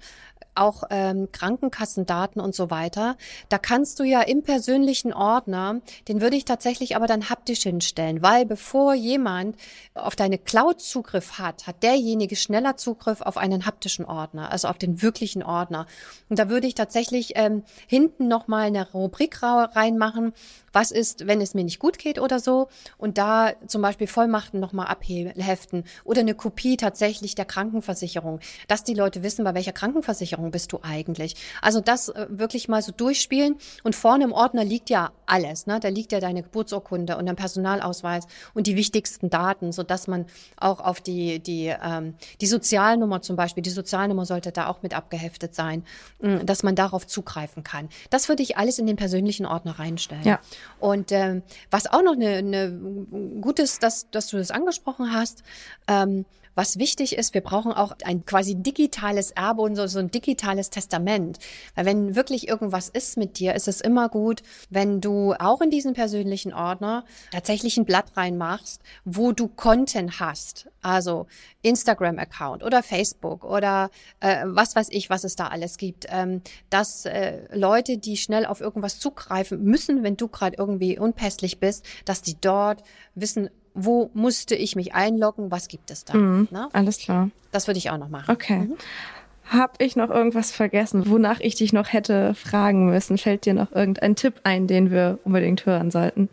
auch 0.54 0.84
ähm, 0.90 1.28
Krankenkassendaten 1.32 2.40
und 2.40 2.54
so 2.54 2.70
weiter. 2.70 3.16
Da 3.48 3.58
kannst 3.58 3.98
du 3.98 4.04
ja 4.04 4.20
im 4.22 4.42
persönlichen 4.42 5.12
Ordner, 5.12 5.80
den 6.08 6.20
würde 6.20 6.36
ich 6.36 6.44
tatsächlich 6.44 6.96
aber 6.96 7.06
dann 7.06 7.28
haptisch 7.30 7.62
hinstellen, 7.62 8.22
weil 8.22 8.46
bevor 8.46 8.94
jemand 8.94 9.56
auf 9.94 10.16
deine 10.16 10.38
Cloud 10.38 10.80
Zugriff 10.80 11.38
hat, 11.38 11.66
hat 11.66 11.82
derjenige 11.82 12.36
schneller 12.36 12.76
Zugriff 12.76 13.20
auf 13.20 13.36
einen 13.36 13.66
haptischen 13.66 14.04
Ordner, 14.04 14.50
also 14.50 14.68
auf 14.68 14.78
den 14.78 15.02
wirklichen 15.02 15.42
Ordner. 15.42 15.86
Und 16.28 16.38
da 16.38 16.48
würde 16.48 16.66
ich 16.66 16.74
tatsächlich 16.74 17.32
ähm, 17.36 17.62
hinten 17.86 18.28
nochmal 18.28 18.66
eine 18.66 18.90
Rubrik 18.92 19.42
reinmachen, 19.42 20.32
was 20.72 20.90
ist, 20.90 21.26
wenn 21.26 21.40
es 21.40 21.54
mir 21.54 21.64
nicht 21.64 21.78
gut 21.78 21.98
geht 21.98 22.18
oder 22.18 22.40
so. 22.40 22.68
Und 22.98 23.16
da 23.18 23.52
zum 23.66 23.82
Beispiel 23.82 24.06
Vollmachten 24.06 24.60
nochmal 24.60 24.86
abheften 24.86 25.84
oder 26.04 26.20
eine 26.20 26.34
Kopie 26.34 26.76
tatsächlich 26.76 27.34
der 27.34 27.44
Krankenversicherung, 27.44 28.40
dass 28.68 28.84
die 28.84 28.94
Leute 28.94 29.22
wissen, 29.22 29.44
bei 29.44 29.54
welcher 29.54 29.72
Krankenversicherung 29.72 30.43
bist 30.50 30.72
du 30.72 30.80
eigentlich. 30.82 31.36
Also 31.62 31.80
das 31.80 32.08
äh, 32.08 32.26
wirklich 32.28 32.68
mal 32.68 32.82
so 32.82 32.92
durchspielen. 32.92 33.56
Und 33.82 33.94
vorne 33.94 34.24
im 34.24 34.32
Ordner 34.32 34.64
liegt 34.64 34.90
ja 34.90 35.12
alles. 35.26 35.66
Ne? 35.66 35.80
Da 35.80 35.88
liegt 35.88 36.12
ja 36.12 36.20
deine 36.20 36.42
Geburtsurkunde 36.42 37.16
und 37.16 37.26
dein 37.26 37.36
Personalausweis 37.36 38.26
und 38.54 38.66
die 38.66 38.76
wichtigsten 38.76 39.30
Daten, 39.30 39.72
so 39.72 39.82
dass 39.82 40.06
man 40.06 40.26
auch 40.56 40.80
auf 40.80 41.00
die, 41.00 41.40
die, 41.40 41.74
ähm, 41.82 42.14
die 42.40 42.46
Sozialnummer 42.46 43.22
zum 43.22 43.36
Beispiel, 43.36 43.62
die 43.62 43.70
Sozialnummer 43.70 44.26
sollte 44.26 44.52
da 44.52 44.68
auch 44.68 44.82
mit 44.82 44.94
abgeheftet 44.94 45.54
sein, 45.54 45.84
mm, 46.20 46.46
dass 46.46 46.62
man 46.62 46.74
darauf 46.74 47.06
zugreifen 47.06 47.64
kann. 47.64 47.88
Das 48.10 48.28
würde 48.28 48.42
ich 48.42 48.56
alles 48.56 48.78
in 48.78 48.86
den 48.86 48.96
persönlichen 48.96 49.46
Ordner 49.46 49.78
reinstellen. 49.78 50.24
Ja. 50.24 50.40
Und 50.80 51.12
ähm, 51.12 51.42
was 51.70 51.86
auch 51.86 52.02
noch 52.02 52.14
eine, 52.14 52.36
eine 52.36 52.72
gutes, 53.40 53.78
dass, 53.78 54.10
dass 54.10 54.28
du 54.28 54.36
das 54.36 54.50
angesprochen 54.50 55.12
hast, 55.12 55.42
ähm, 55.88 56.24
was 56.54 56.78
wichtig 56.78 57.16
ist, 57.16 57.34
wir 57.34 57.40
brauchen 57.40 57.72
auch 57.72 57.94
ein 58.04 58.24
quasi 58.24 58.54
digitales 58.54 59.30
Erbe 59.32 59.62
und 59.62 59.76
so, 59.76 59.86
so 59.86 59.98
ein 59.98 60.10
digitales 60.10 60.70
Testament. 60.70 61.38
Weil 61.74 61.86
wenn 61.86 62.16
wirklich 62.16 62.48
irgendwas 62.48 62.88
ist 62.88 63.16
mit 63.16 63.38
dir, 63.38 63.54
ist 63.54 63.68
es 63.68 63.80
immer 63.80 64.08
gut, 64.08 64.42
wenn 64.70 65.00
du 65.00 65.34
auch 65.34 65.60
in 65.60 65.70
diesen 65.70 65.94
persönlichen 65.94 66.52
Ordner 66.52 67.04
tatsächlich 67.32 67.76
ein 67.76 67.84
Blatt 67.84 68.16
reinmachst, 68.16 68.82
wo 69.04 69.32
du 69.32 69.48
Content 69.48 70.20
hast. 70.20 70.68
Also 70.82 71.26
Instagram-Account 71.62 72.62
oder 72.62 72.82
Facebook 72.82 73.42
oder 73.44 73.90
äh, 74.20 74.44
was 74.44 74.76
weiß 74.76 74.88
ich, 74.90 75.08
was 75.08 75.24
es 75.24 75.34
da 75.34 75.48
alles 75.48 75.78
gibt. 75.78 76.06
Ähm, 76.10 76.42
dass 76.70 77.06
äh, 77.06 77.42
Leute, 77.56 77.98
die 77.98 78.16
schnell 78.16 78.44
auf 78.46 78.60
irgendwas 78.60 78.98
zugreifen 78.98 79.62
müssen, 79.62 80.02
wenn 80.02 80.16
du 80.16 80.28
gerade 80.28 80.56
irgendwie 80.58 80.98
unpässlich 80.98 81.58
bist, 81.58 81.86
dass 82.04 82.22
die 82.22 82.36
dort 82.40 82.82
wissen, 83.14 83.48
wo 83.74 84.10
musste 84.14 84.54
ich 84.54 84.76
mich 84.76 84.94
einloggen, 84.94 85.50
was 85.50 85.68
gibt 85.68 85.90
es 85.90 86.04
da. 86.04 86.14
Mhm, 86.14 86.48
ne? 86.50 86.68
Alles 86.72 86.98
klar. 86.98 87.30
Das 87.50 87.66
würde 87.66 87.78
ich 87.78 87.90
auch 87.90 87.98
noch 87.98 88.08
machen. 88.08 88.30
Okay. 88.30 88.60
Mhm. 88.60 88.76
Hab 89.46 89.82
ich 89.82 89.94
noch 89.94 90.08
irgendwas 90.08 90.52
vergessen, 90.52 91.10
wonach 91.10 91.38
ich 91.40 91.54
dich 91.54 91.72
noch 91.72 91.92
hätte 91.92 92.34
fragen 92.34 92.86
müssen? 92.86 93.18
Fällt 93.18 93.44
dir 93.44 93.52
noch 93.52 93.72
irgendein 93.72 94.16
Tipp 94.16 94.40
ein, 94.44 94.66
den 94.66 94.90
wir 94.90 95.18
unbedingt 95.24 95.66
hören 95.66 95.90
sollten? 95.90 96.30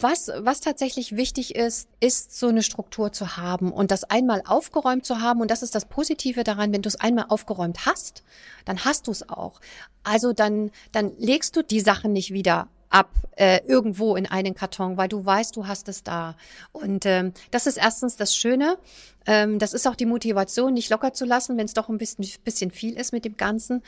Was, 0.00 0.30
was 0.38 0.60
tatsächlich 0.60 1.16
wichtig 1.16 1.56
ist, 1.56 1.88
ist 1.98 2.38
so 2.38 2.46
eine 2.46 2.62
Struktur 2.62 3.10
zu 3.10 3.36
haben 3.36 3.72
und 3.72 3.90
das 3.90 4.04
einmal 4.04 4.42
aufgeräumt 4.46 5.04
zu 5.04 5.20
haben. 5.20 5.40
Und 5.40 5.50
das 5.50 5.64
ist 5.64 5.74
das 5.74 5.86
Positive 5.86 6.44
daran, 6.44 6.72
wenn 6.72 6.82
du 6.82 6.88
es 6.88 7.00
einmal 7.00 7.26
aufgeräumt 7.28 7.84
hast, 7.84 8.22
dann 8.64 8.84
hast 8.84 9.08
du 9.08 9.10
es 9.10 9.28
auch. 9.28 9.60
Also 10.04 10.32
dann, 10.32 10.70
dann 10.92 11.10
legst 11.18 11.56
du 11.56 11.64
die 11.64 11.80
Sachen 11.80 12.12
nicht 12.12 12.32
wieder 12.32 12.68
ab 12.90 13.10
äh, 13.36 13.60
irgendwo 13.66 14.16
in 14.16 14.26
einen 14.26 14.54
Karton, 14.54 14.96
weil 14.96 15.08
du 15.08 15.24
weißt, 15.24 15.56
du 15.56 15.66
hast 15.66 15.88
es 15.88 16.02
da. 16.02 16.34
Und 16.72 17.06
ähm, 17.06 17.32
das 17.50 17.66
ist 17.66 17.76
erstens 17.76 18.16
das 18.16 18.34
Schöne. 18.34 18.78
Ähm, 19.28 19.58
das 19.58 19.74
ist 19.74 19.86
auch 19.86 19.94
die 19.94 20.06
Motivation, 20.06 20.72
nicht 20.72 20.88
locker 20.88 21.12
zu 21.12 21.26
lassen, 21.26 21.58
wenn 21.58 21.66
es 21.66 21.74
doch 21.74 21.90
ein 21.90 21.98
bisschen, 21.98 22.26
bisschen 22.44 22.70
viel 22.70 22.98
ist 22.98 23.12
mit 23.12 23.26
dem 23.26 23.36
Ganzen. 23.36 23.82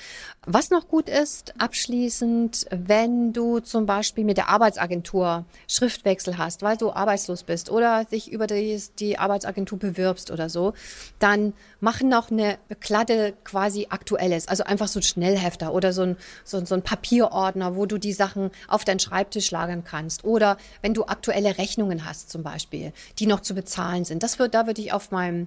Was 0.46 0.68
noch 0.68 0.86
gut 0.86 1.08
ist, 1.08 1.54
abschließend, 1.58 2.66
wenn 2.70 3.32
du 3.32 3.60
zum 3.60 3.86
Beispiel 3.86 4.24
mit 4.24 4.36
der 4.36 4.50
Arbeitsagentur 4.50 5.46
Schriftwechsel 5.66 6.36
hast, 6.36 6.60
weil 6.60 6.76
du 6.76 6.92
arbeitslos 6.92 7.44
bist 7.44 7.70
oder 7.70 8.04
dich 8.04 8.30
über 8.30 8.46
die, 8.46 8.82
die 8.98 9.18
Arbeitsagentur 9.18 9.78
bewirbst 9.78 10.30
oder 10.30 10.50
so, 10.50 10.74
dann 11.20 11.54
machen 11.80 12.10
noch 12.10 12.30
eine 12.30 12.58
Kladde 12.80 13.32
quasi 13.42 13.86
aktuelles, 13.88 14.46
also 14.46 14.64
einfach 14.64 14.88
so 14.88 15.00
ein 15.00 15.04
Schnellhefter 15.04 15.72
oder 15.72 15.94
so 15.94 16.02
ein, 16.02 16.16
so, 16.44 16.62
so 16.66 16.74
ein 16.74 16.82
Papierordner, 16.82 17.76
wo 17.76 17.86
du 17.86 17.96
die 17.96 18.12
Sachen 18.12 18.50
auf 18.68 18.84
deinen 18.84 19.00
Schreibtisch 19.00 19.50
lagern 19.50 19.84
kannst. 19.84 20.22
Oder 20.24 20.58
wenn 20.82 20.92
du 20.92 21.06
aktuelle 21.06 21.56
Rechnungen 21.56 22.04
hast 22.04 22.28
zum 22.28 22.42
Beispiel, 22.42 22.92
die 23.18 23.26
noch 23.26 23.40
zu 23.40 23.54
bezahlen 23.54 24.04
sind. 24.04 24.22
Das 24.22 24.38
wird, 24.38 24.52
da 24.52 24.66
würde 24.66 24.82
ich 24.82 24.92
auf 24.92 25.10
meinem 25.30 25.46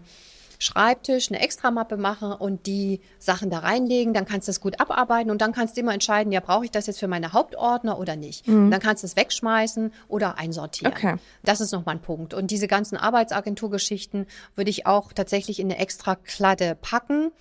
Schreibtisch 0.59 1.29
eine 1.29 1.41
Extramappe 1.41 1.97
machen 1.97 2.31
und 2.31 2.67
die 2.67 3.01
Sachen 3.19 3.49
da 3.49 3.59
reinlegen. 3.59 4.13
Dann 4.13 4.25
kannst 4.25 4.47
du 4.47 4.51
es 4.51 4.61
gut 4.61 4.79
abarbeiten 4.79 5.29
und 5.29 5.41
dann 5.41 5.51
kannst 5.51 5.75
du 5.75 5.81
immer 5.81 5.93
entscheiden, 5.93 6.31
ja, 6.31 6.39
brauche 6.39 6.63
ich 6.63 6.71
das 6.71 6.87
jetzt 6.87 6.99
für 6.99 7.09
meine 7.09 7.33
Hauptordner 7.33 7.99
oder 7.99 8.15
nicht. 8.15 8.47
Mhm. 8.47 8.71
Dann 8.71 8.79
kannst 8.79 9.03
du 9.03 9.07
es 9.07 9.17
wegschmeißen 9.17 9.91
oder 10.07 10.37
einsortieren. 10.37 10.93
Okay. 10.93 11.15
Das 11.43 11.59
ist 11.59 11.73
nochmal 11.73 11.95
ein 11.95 12.01
Punkt. 12.01 12.33
Und 12.33 12.49
diese 12.49 12.67
ganzen 12.67 12.95
Arbeitsagenturgeschichten 12.95 14.25
würde 14.55 14.69
ich 14.69 14.85
auch 14.85 15.11
tatsächlich 15.11 15.59
in 15.59 15.69
eine 15.69 15.79
extra 15.79 16.15
Kladde 16.15 16.77
packen 16.79 17.31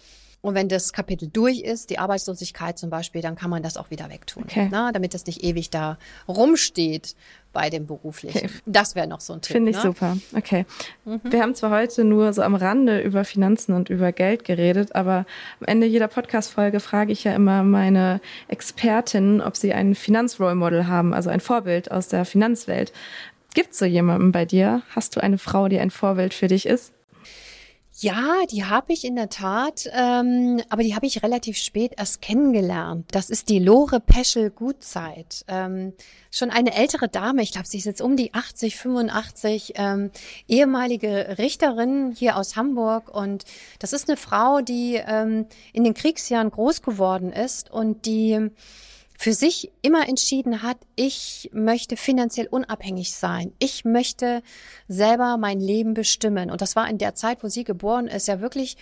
Und 0.42 0.56
wenn 0.56 0.68
das 0.68 0.92
Kapitel 0.92 1.28
durch 1.32 1.60
ist, 1.60 1.88
die 1.90 2.00
Arbeitslosigkeit 2.00 2.76
zum 2.76 2.90
Beispiel, 2.90 3.22
dann 3.22 3.36
kann 3.36 3.48
man 3.48 3.62
das 3.62 3.76
auch 3.76 3.90
wieder 3.90 4.10
wegtun, 4.10 4.42
okay. 4.42 4.68
na, 4.70 4.90
damit 4.90 5.14
das 5.14 5.24
nicht 5.24 5.44
ewig 5.44 5.70
da 5.70 5.98
rumsteht 6.26 7.14
bei 7.52 7.70
dem 7.70 7.86
beruflichen. 7.86 8.38
Okay. 8.38 8.50
Das 8.66 8.96
wäre 8.96 9.06
noch 9.06 9.20
so 9.20 9.34
ein 9.34 9.40
Tipp. 9.40 9.52
Finde 9.52 9.70
ich 9.70 9.76
ne? 9.76 9.82
super. 9.82 10.16
Okay. 10.36 10.66
Mhm. 11.04 11.20
Wir 11.22 11.42
haben 11.42 11.54
zwar 11.54 11.70
heute 11.70 12.02
nur 12.02 12.32
so 12.32 12.42
am 12.42 12.56
Rande 12.56 13.00
über 13.02 13.24
Finanzen 13.24 13.72
und 13.72 13.88
über 13.88 14.10
Geld 14.10 14.44
geredet, 14.44 14.96
aber 14.96 15.26
am 15.60 15.66
Ende 15.66 15.86
jeder 15.86 16.08
Podcast-Folge 16.08 16.80
frage 16.80 17.12
ich 17.12 17.22
ja 17.22 17.34
immer 17.34 17.62
meine 17.62 18.20
Expertinnen, 18.48 19.40
ob 19.40 19.56
sie 19.56 19.72
ein 19.72 19.94
Finanzrollmodel 19.94 20.88
haben, 20.88 21.14
also 21.14 21.30
ein 21.30 21.40
Vorbild 21.40 21.92
aus 21.92 22.08
der 22.08 22.24
Finanzwelt. 22.24 22.92
Gibt 23.54 23.72
es 23.72 23.78
so 23.78 23.84
jemanden 23.84 24.32
bei 24.32 24.44
dir? 24.44 24.82
Hast 24.94 25.14
du 25.14 25.22
eine 25.22 25.38
Frau, 25.38 25.68
die 25.68 25.78
ein 25.78 25.90
Vorbild 25.90 26.34
für 26.34 26.48
dich 26.48 26.66
ist? 26.66 26.92
Ja, 28.02 28.40
die 28.50 28.64
habe 28.64 28.92
ich 28.92 29.04
in 29.04 29.14
der 29.14 29.28
Tat, 29.28 29.88
ähm, 29.92 30.60
aber 30.70 30.82
die 30.82 30.96
habe 30.96 31.06
ich 31.06 31.22
relativ 31.22 31.56
spät 31.56 31.92
erst 31.96 32.20
kennengelernt. 32.20 33.06
Das 33.12 33.30
ist 33.30 33.48
die 33.48 33.60
Lore 33.60 34.00
Peschel 34.00 34.50
Gutzeit. 34.50 35.44
Ähm, 35.46 35.92
schon 36.32 36.50
eine 36.50 36.74
ältere 36.74 37.08
Dame, 37.08 37.42
ich 37.42 37.52
glaube, 37.52 37.68
sie 37.68 37.78
ist 37.78 37.84
jetzt 37.84 38.02
um 38.02 38.16
die 38.16 38.34
80, 38.34 38.76
85, 38.76 39.74
ähm, 39.76 40.10
ehemalige 40.48 41.36
Richterin 41.38 42.10
hier 42.10 42.36
aus 42.36 42.56
Hamburg. 42.56 43.08
Und 43.08 43.44
das 43.78 43.92
ist 43.92 44.08
eine 44.08 44.16
Frau, 44.16 44.62
die 44.62 44.96
ähm, 44.96 45.46
in 45.72 45.84
den 45.84 45.94
Kriegsjahren 45.94 46.50
groß 46.50 46.82
geworden 46.82 47.30
ist 47.30 47.70
und 47.70 48.04
die 48.04 48.50
für 49.22 49.34
sich 49.34 49.70
immer 49.82 50.08
entschieden 50.08 50.62
hat, 50.64 50.78
ich 50.96 51.48
möchte 51.52 51.96
finanziell 51.96 52.48
unabhängig 52.48 53.14
sein. 53.14 53.52
Ich 53.60 53.84
möchte 53.84 54.42
selber 54.88 55.36
mein 55.36 55.60
Leben 55.60 55.94
bestimmen. 55.94 56.50
Und 56.50 56.60
das 56.60 56.74
war 56.74 56.90
in 56.90 56.98
der 56.98 57.14
Zeit, 57.14 57.44
wo 57.44 57.48
sie 57.48 57.62
geboren 57.62 58.08
ist, 58.08 58.26
ja 58.26 58.40
wirklich 58.40 58.76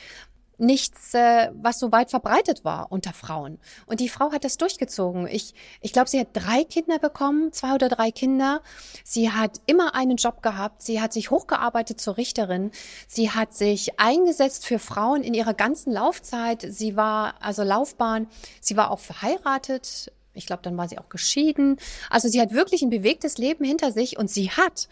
nichts, 0.57 1.13
äh, 1.13 1.51
was 1.53 1.79
so 1.79 1.93
weit 1.93 2.09
verbreitet 2.09 2.65
war 2.65 2.91
unter 2.91 3.13
Frauen. 3.13 3.59
Und 3.85 4.01
die 4.01 4.09
Frau 4.09 4.33
hat 4.33 4.45
das 4.45 4.57
durchgezogen. 4.57 5.27
Ich, 5.27 5.53
ich 5.83 5.93
glaube, 5.93 6.09
sie 6.09 6.21
hat 6.21 6.29
drei 6.33 6.65
Kinder 6.65 6.99
bekommen, 6.99 7.53
zwei 7.53 7.75
oder 7.75 7.91
drei 7.91 8.11
Kinder. 8.11 8.63
Sie 9.05 9.31
hat 9.31 9.61
immer 9.67 9.95
einen 9.95 10.17
Job 10.17 10.43
gehabt. 10.43 10.81
Sie 10.81 11.03
hat 11.03 11.13
sich 11.13 11.31
hochgearbeitet 11.31 12.01
zur 12.01 12.17
Richterin. 12.17 12.71
Sie 13.07 13.31
hat 13.31 13.53
sich 13.53 14.01
eingesetzt 14.01 14.65
für 14.65 14.79
Frauen 14.79 15.23
in 15.23 15.35
ihrer 15.35 15.53
ganzen 15.53 15.93
Laufzeit. 15.93 16.65
Sie 16.67 16.97
war 16.97 17.35
also 17.41 17.63
Laufbahn. 17.63 18.27
Sie 18.63 18.79
war 18.79 18.91
auch 18.91 19.01
verheiratet 19.01 20.11
ich 20.35 20.47
glaube, 20.47 20.63
dann 20.63 20.77
war 20.77 20.89
sie 20.89 20.99
auch 20.99 21.09
geschieden. 21.09 21.77
Also 22.09 22.29
sie 22.29 22.41
hat 22.41 22.53
wirklich 22.53 22.83
ein 22.83 22.91
bewegtes 22.91 23.39
Leben 23.39 23.65
hinter 23.65 23.93
sich 23.93 24.19
und 24.19 24.31
sie 24.31 24.51
hat 24.51 24.89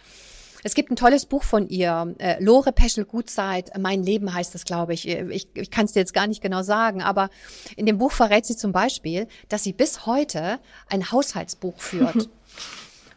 es 0.64 0.74
gibt 0.74 0.90
ein 0.90 0.96
tolles 0.96 1.26
Buch 1.26 1.44
von 1.44 1.68
ihr, 1.68 2.14
äh, 2.18 2.42
Lore 2.42 2.72
Peschel 2.72 3.04
Gutzeit, 3.04 3.70
Mein 3.78 4.02
Leben 4.02 4.32
heißt 4.32 4.54
es, 4.54 4.64
glaube 4.64 4.94
ich. 4.94 5.06
Ich, 5.06 5.48
ich 5.54 5.70
kann 5.70 5.84
es 5.84 5.92
dir 5.92 6.00
jetzt 6.00 6.14
gar 6.14 6.26
nicht 6.26 6.42
genau 6.42 6.62
sagen, 6.62 7.02
aber 7.02 7.30
in 7.76 7.86
dem 7.86 7.98
Buch 7.98 8.12
verrät 8.12 8.44
sie 8.44 8.56
zum 8.56 8.72
Beispiel, 8.72 9.28
dass 9.48 9.62
sie 9.62 9.72
bis 9.72 10.06
heute 10.06 10.58
ein 10.88 11.12
Haushaltsbuch 11.12 11.78
führt. 11.78 12.28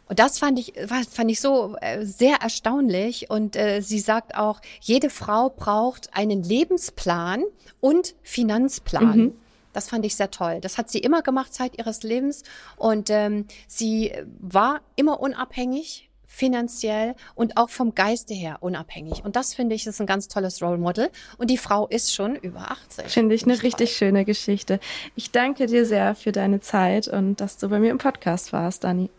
Und 0.08 0.18
das 0.18 0.38
fand 0.38 0.58
ich, 0.58 0.74
fand 0.86 1.30
ich 1.30 1.40
so 1.40 1.76
äh, 1.80 2.04
sehr 2.04 2.36
erstaunlich. 2.36 3.30
Und 3.30 3.56
äh, 3.56 3.80
sie 3.80 3.98
sagt 3.98 4.36
auch, 4.36 4.60
jede 4.80 5.10
Frau 5.10 5.48
braucht 5.48 6.10
einen 6.12 6.42
Lebensplan 6.42 7.42
und 7.80 8.14
Finanzplan. 8.22 9.18
Mhm. 9.18 9.32
Das 9.72 9.88
fand 9.88 10.04
ich 10.04 10.16
sehr 10.16 10.30
toll. 10.30 10.60
Das 10.60 10.78
hat 10.78 10.90
sie 10.90 10.98
immer 10.98 11.22
gemacht 11.22 11.52
Zeit 11.54 11.78
ihres 11.78 12.02
Lebens 12.02 12.42
und 12.76 13.10
ähm, 13.10 13.46
sie 13.66 14.12
war 14.40 14.80
immer 14.96 15.20
unabhängig 15.20 16.08
finanziell 16.32 17.14
und 17.34 17.58
auch 17.58 17.68
vom 17.68 17.94
Geiste 17.94 18.32
her 18.32 18.56
unabhängig. 18.60 19.22
Und 19.24 19.36
das 19.36 19.54
finde 19.54 19.74
ich 19.74 19.86
ist 19.86 20.00
ein 20.00 20.06
ganz 20.06 20.28
tolles 20.28 20.62
Role 20.62 20.78
Model. 20.78 21.10
Und 21.36 21.50
die 21.50 21.58
Frau 21.58 21.86
ist 21.88 22.14
schon 22.14 22.36
über 22.36 22.70
80. 22.70 23.04
Finde 23.08 23.34
ich 23.34 23.44
eine 23.44 23.62
richtig 23.62 23.94
schöne 23.94 24.24
Geschichte. 24.24 24.80
Ich 25.14 25.30
danke 25.30 25.66
dir 25.66 25.84
sehr 25.84 26.14
für 26.14 26.32
deine 26.32 26.60
Zeit 26.60 27.06
und 27.06 27.40
dass 27.40 27.58
du 27.58 27.68
bei 27.68 27.78
mir 27.78 27.90
im 27.90 27.98
Podcast 27.98 28.52
warst, 28.52 28.84
Dani. 28.84 29.10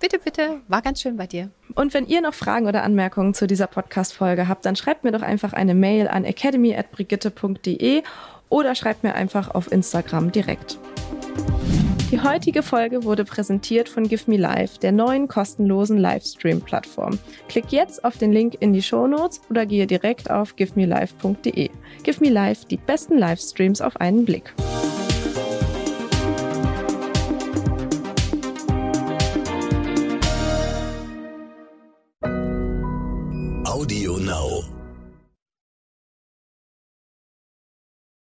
Bitte, 0.00 0.18
bitte. 0.18 0.60
War 0.68 0.82
ganz 0.82 1.00
schön 1.00 1.16
bei 1.16 1.26
dir. 1.26 1.50
Und 1.74 1.92
wenn 1.92 2.06
ihr 2.06 2.20
noch 2.20 2.34
Fragen 2.34 2.66
oder 2.66 2.84
Anmerkungen 2.84 3.34
zu 3.34 3.46
dieser 3.46 3.66
Podcast-Folge 3.66 4.46
habt, 4.46 4.64
dann 4.64 4.76
schreibt 4.76 5.02
mir 5.02 5.10
doch 5.10 5.22
einfach 5.22 5.52
eine 5.52 5.74
Mail 5.74 6.06
an 6.06 6.24
academy.brigitte.de 6.24 8.02
oder 8.48 8.74
schreibt 8.74 9.02
mir 9.02 9.14
einfach 9.14 9.54
auf 9.54 9.70
Instagram 9.72 10.32
direkt. 10.32 10.78
Die 12.10 12.22
heutige 12.22 12.62
Folge 12.62 13.04
wurde 13.04 13.26
präsentiert 13.26 13.86
von 13.86 14.08
Give 14.08 14.30
Me 14.30 14.38
Live, 14.38 14.78
der 14.78 14.92
neuen 14.92 15.28
kostenlosen 15.28 15.98
Livestream-Plattform. 15.98 17.18
Klick 17.48 17.70
jetzt 17.70 18.02
auf 18.02 18.16
den 18.16 18.32
Link 18.32 18.56
in 18.60 18.72
die 18.72 18.80
Shownotes 18.80 19.42
oder 19.50 19.66
gehe 19.66 19.86
direkt 19.86 20.30
auf 20.30 20.56
givemelive.de. 20.56 21.68
Give 22.02 22.20
Me 22.20 22.30
Live, 22.30 22.64
die 22.64 22.78
besten 22.78 23.18
Livestreams 23.18 23.82
auf 23.82 24.00
einen 24.00 24.24
Blick. 24.24 24.54